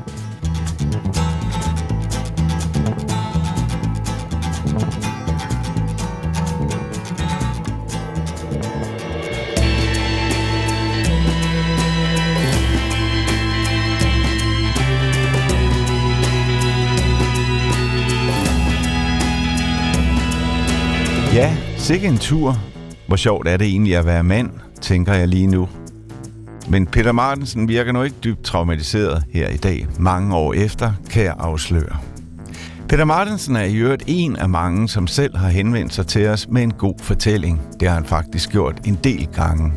Sikke 21.84 22.08
en 22.08 22.18
tur. 22.18 22.58
Hvor 23.08 23.16
sjovt 23.16 23.48
er 23.48 23.58
det 23.58 23.68
egentlig 23.68 23.98
at 23.98 24.06
være 24.06 24.24
mand, 24.24 24.50
tænker 24.82 25.14
jeg 25.14 25.28
lige 25.28 25.48
nu. 25.48 25.70
Men 26.70 26.88
Peter 26.88 27.12
Martensen 27.12 27.68
virker 27.68 27.92
nu 27.92 28.02
ikke 28.02 28.16
dybt 28.24 28.44
traumatiseret 28.44 29.24
her 29.34 29.50
i 29.50 29.58
dag, 29.58 29.88
mange 30.00 30.36
år 30.36 30.54
efter, 30.54 30.94
kan 31.10 31.24
jeg 31.24 31.36
afsløre. 31.40 31.98
Peter 32.90 33.06
Martensen 33.06 33.56
er 33.56 33.64
i 33.64 33.76
øvrigt 33.76 34.04
en 34.08 34.36
af 34.36 34.50
mange, 34.50 34.90
som 34.90 35.08
selv 35.08 35.38
har 35.38 35.50
henvendt 35.50 35.94
sig 35.94 36.08
til 36.08 36.28
os 36.28 36.48
med 36.50 36.64
en 36.64 36.74
god 36.74 36.96
fortælling. 37.00 37.62
Det 37.80 37.88
har 37.88 37.96
han 37.96 38.06
faktisk 38.06 38.50
gjort 38.50 38.82
en 38.86 39.00
del 39.04 39.28
gange. 39.34 39.74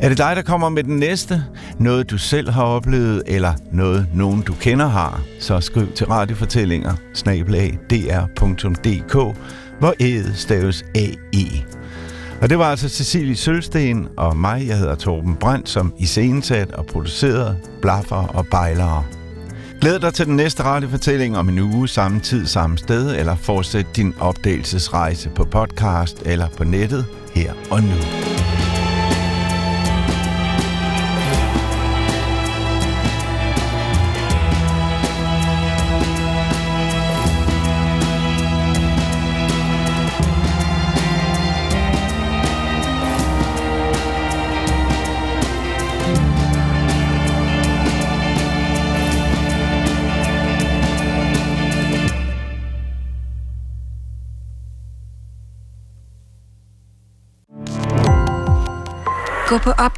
Er 0.00 0.08
det 0.08 0.18
dig, 0.18 0.36
der 0.36 0.42
kommer 0.42 0.68
med 0.68 0.84
den 0.84 0.96
næste? 0.96 1.44
Noget, 1.78 2.10
du 2.10 2.18
selv 2.18 2.50
har 2.50 2.62
oplevet, 2.62 3.22
eller 3.26 3.52
noget, 3.72 4.06
nogen 4.14 4.42
du 4.42 4.52
kender 4.60 4.86
har? 4.86 5.20
Så 5.40 5.60
skriv 5.60 5.92
til 5.92 6.06
radiofortællinger, 6.06 6.94
dr.dk, 7.90 9.36
hvor 9.78 9.94
ædet 10.00 10.36
staves 10.36 10.84
A-E. 10.94 11.64
Og 12.42 12.50
det 12.50 12.58
var 12.58 12.64
altså 12.64 12.88
Cecilie 12.88 13.36
Sølsten 13.36 14.08
og 14.16 14.36
mig, 14.36 14.66
jeg 14.66 14.78
hedder 14.78 14.94
Torben 14.94 15.36
Brandt, 15.36 15.68
som 15.68 15.92
i 15.98 16.02
iscenesat 16.02 16.72
og 16.72 16.86
produceret 16.86 17.56
blaffer 17.82 18.16
og 18.16 18.46
bejlere. 18.46 19.04
Glæd 19.80 19.98
dig 19.98 20.14
til 20.14 20.26
den 20.26 20.36
næste 20.36 20.62
radiofortælling 20.62 21.38
om 21.38 21.48
en 21.48 21.58
uge, 21.58 21.88
samme 21.88 22.20
tid, 22.20 22.46
samme 22.46 22.78
sted, 22.78 23.16
eller 23.18 23.36
fortsæt 23.36 23.86
din 23.96 24.14
opdagelsesrejse 24.20 25.30
på 25.30 25.44
podcast 25.44 26.22
eller 26.24 26.48
på 26.56 26.64
nettet 26.64 27.06
her 27.34 27.52
og 27.70 27.82
nu. 27.82 28.37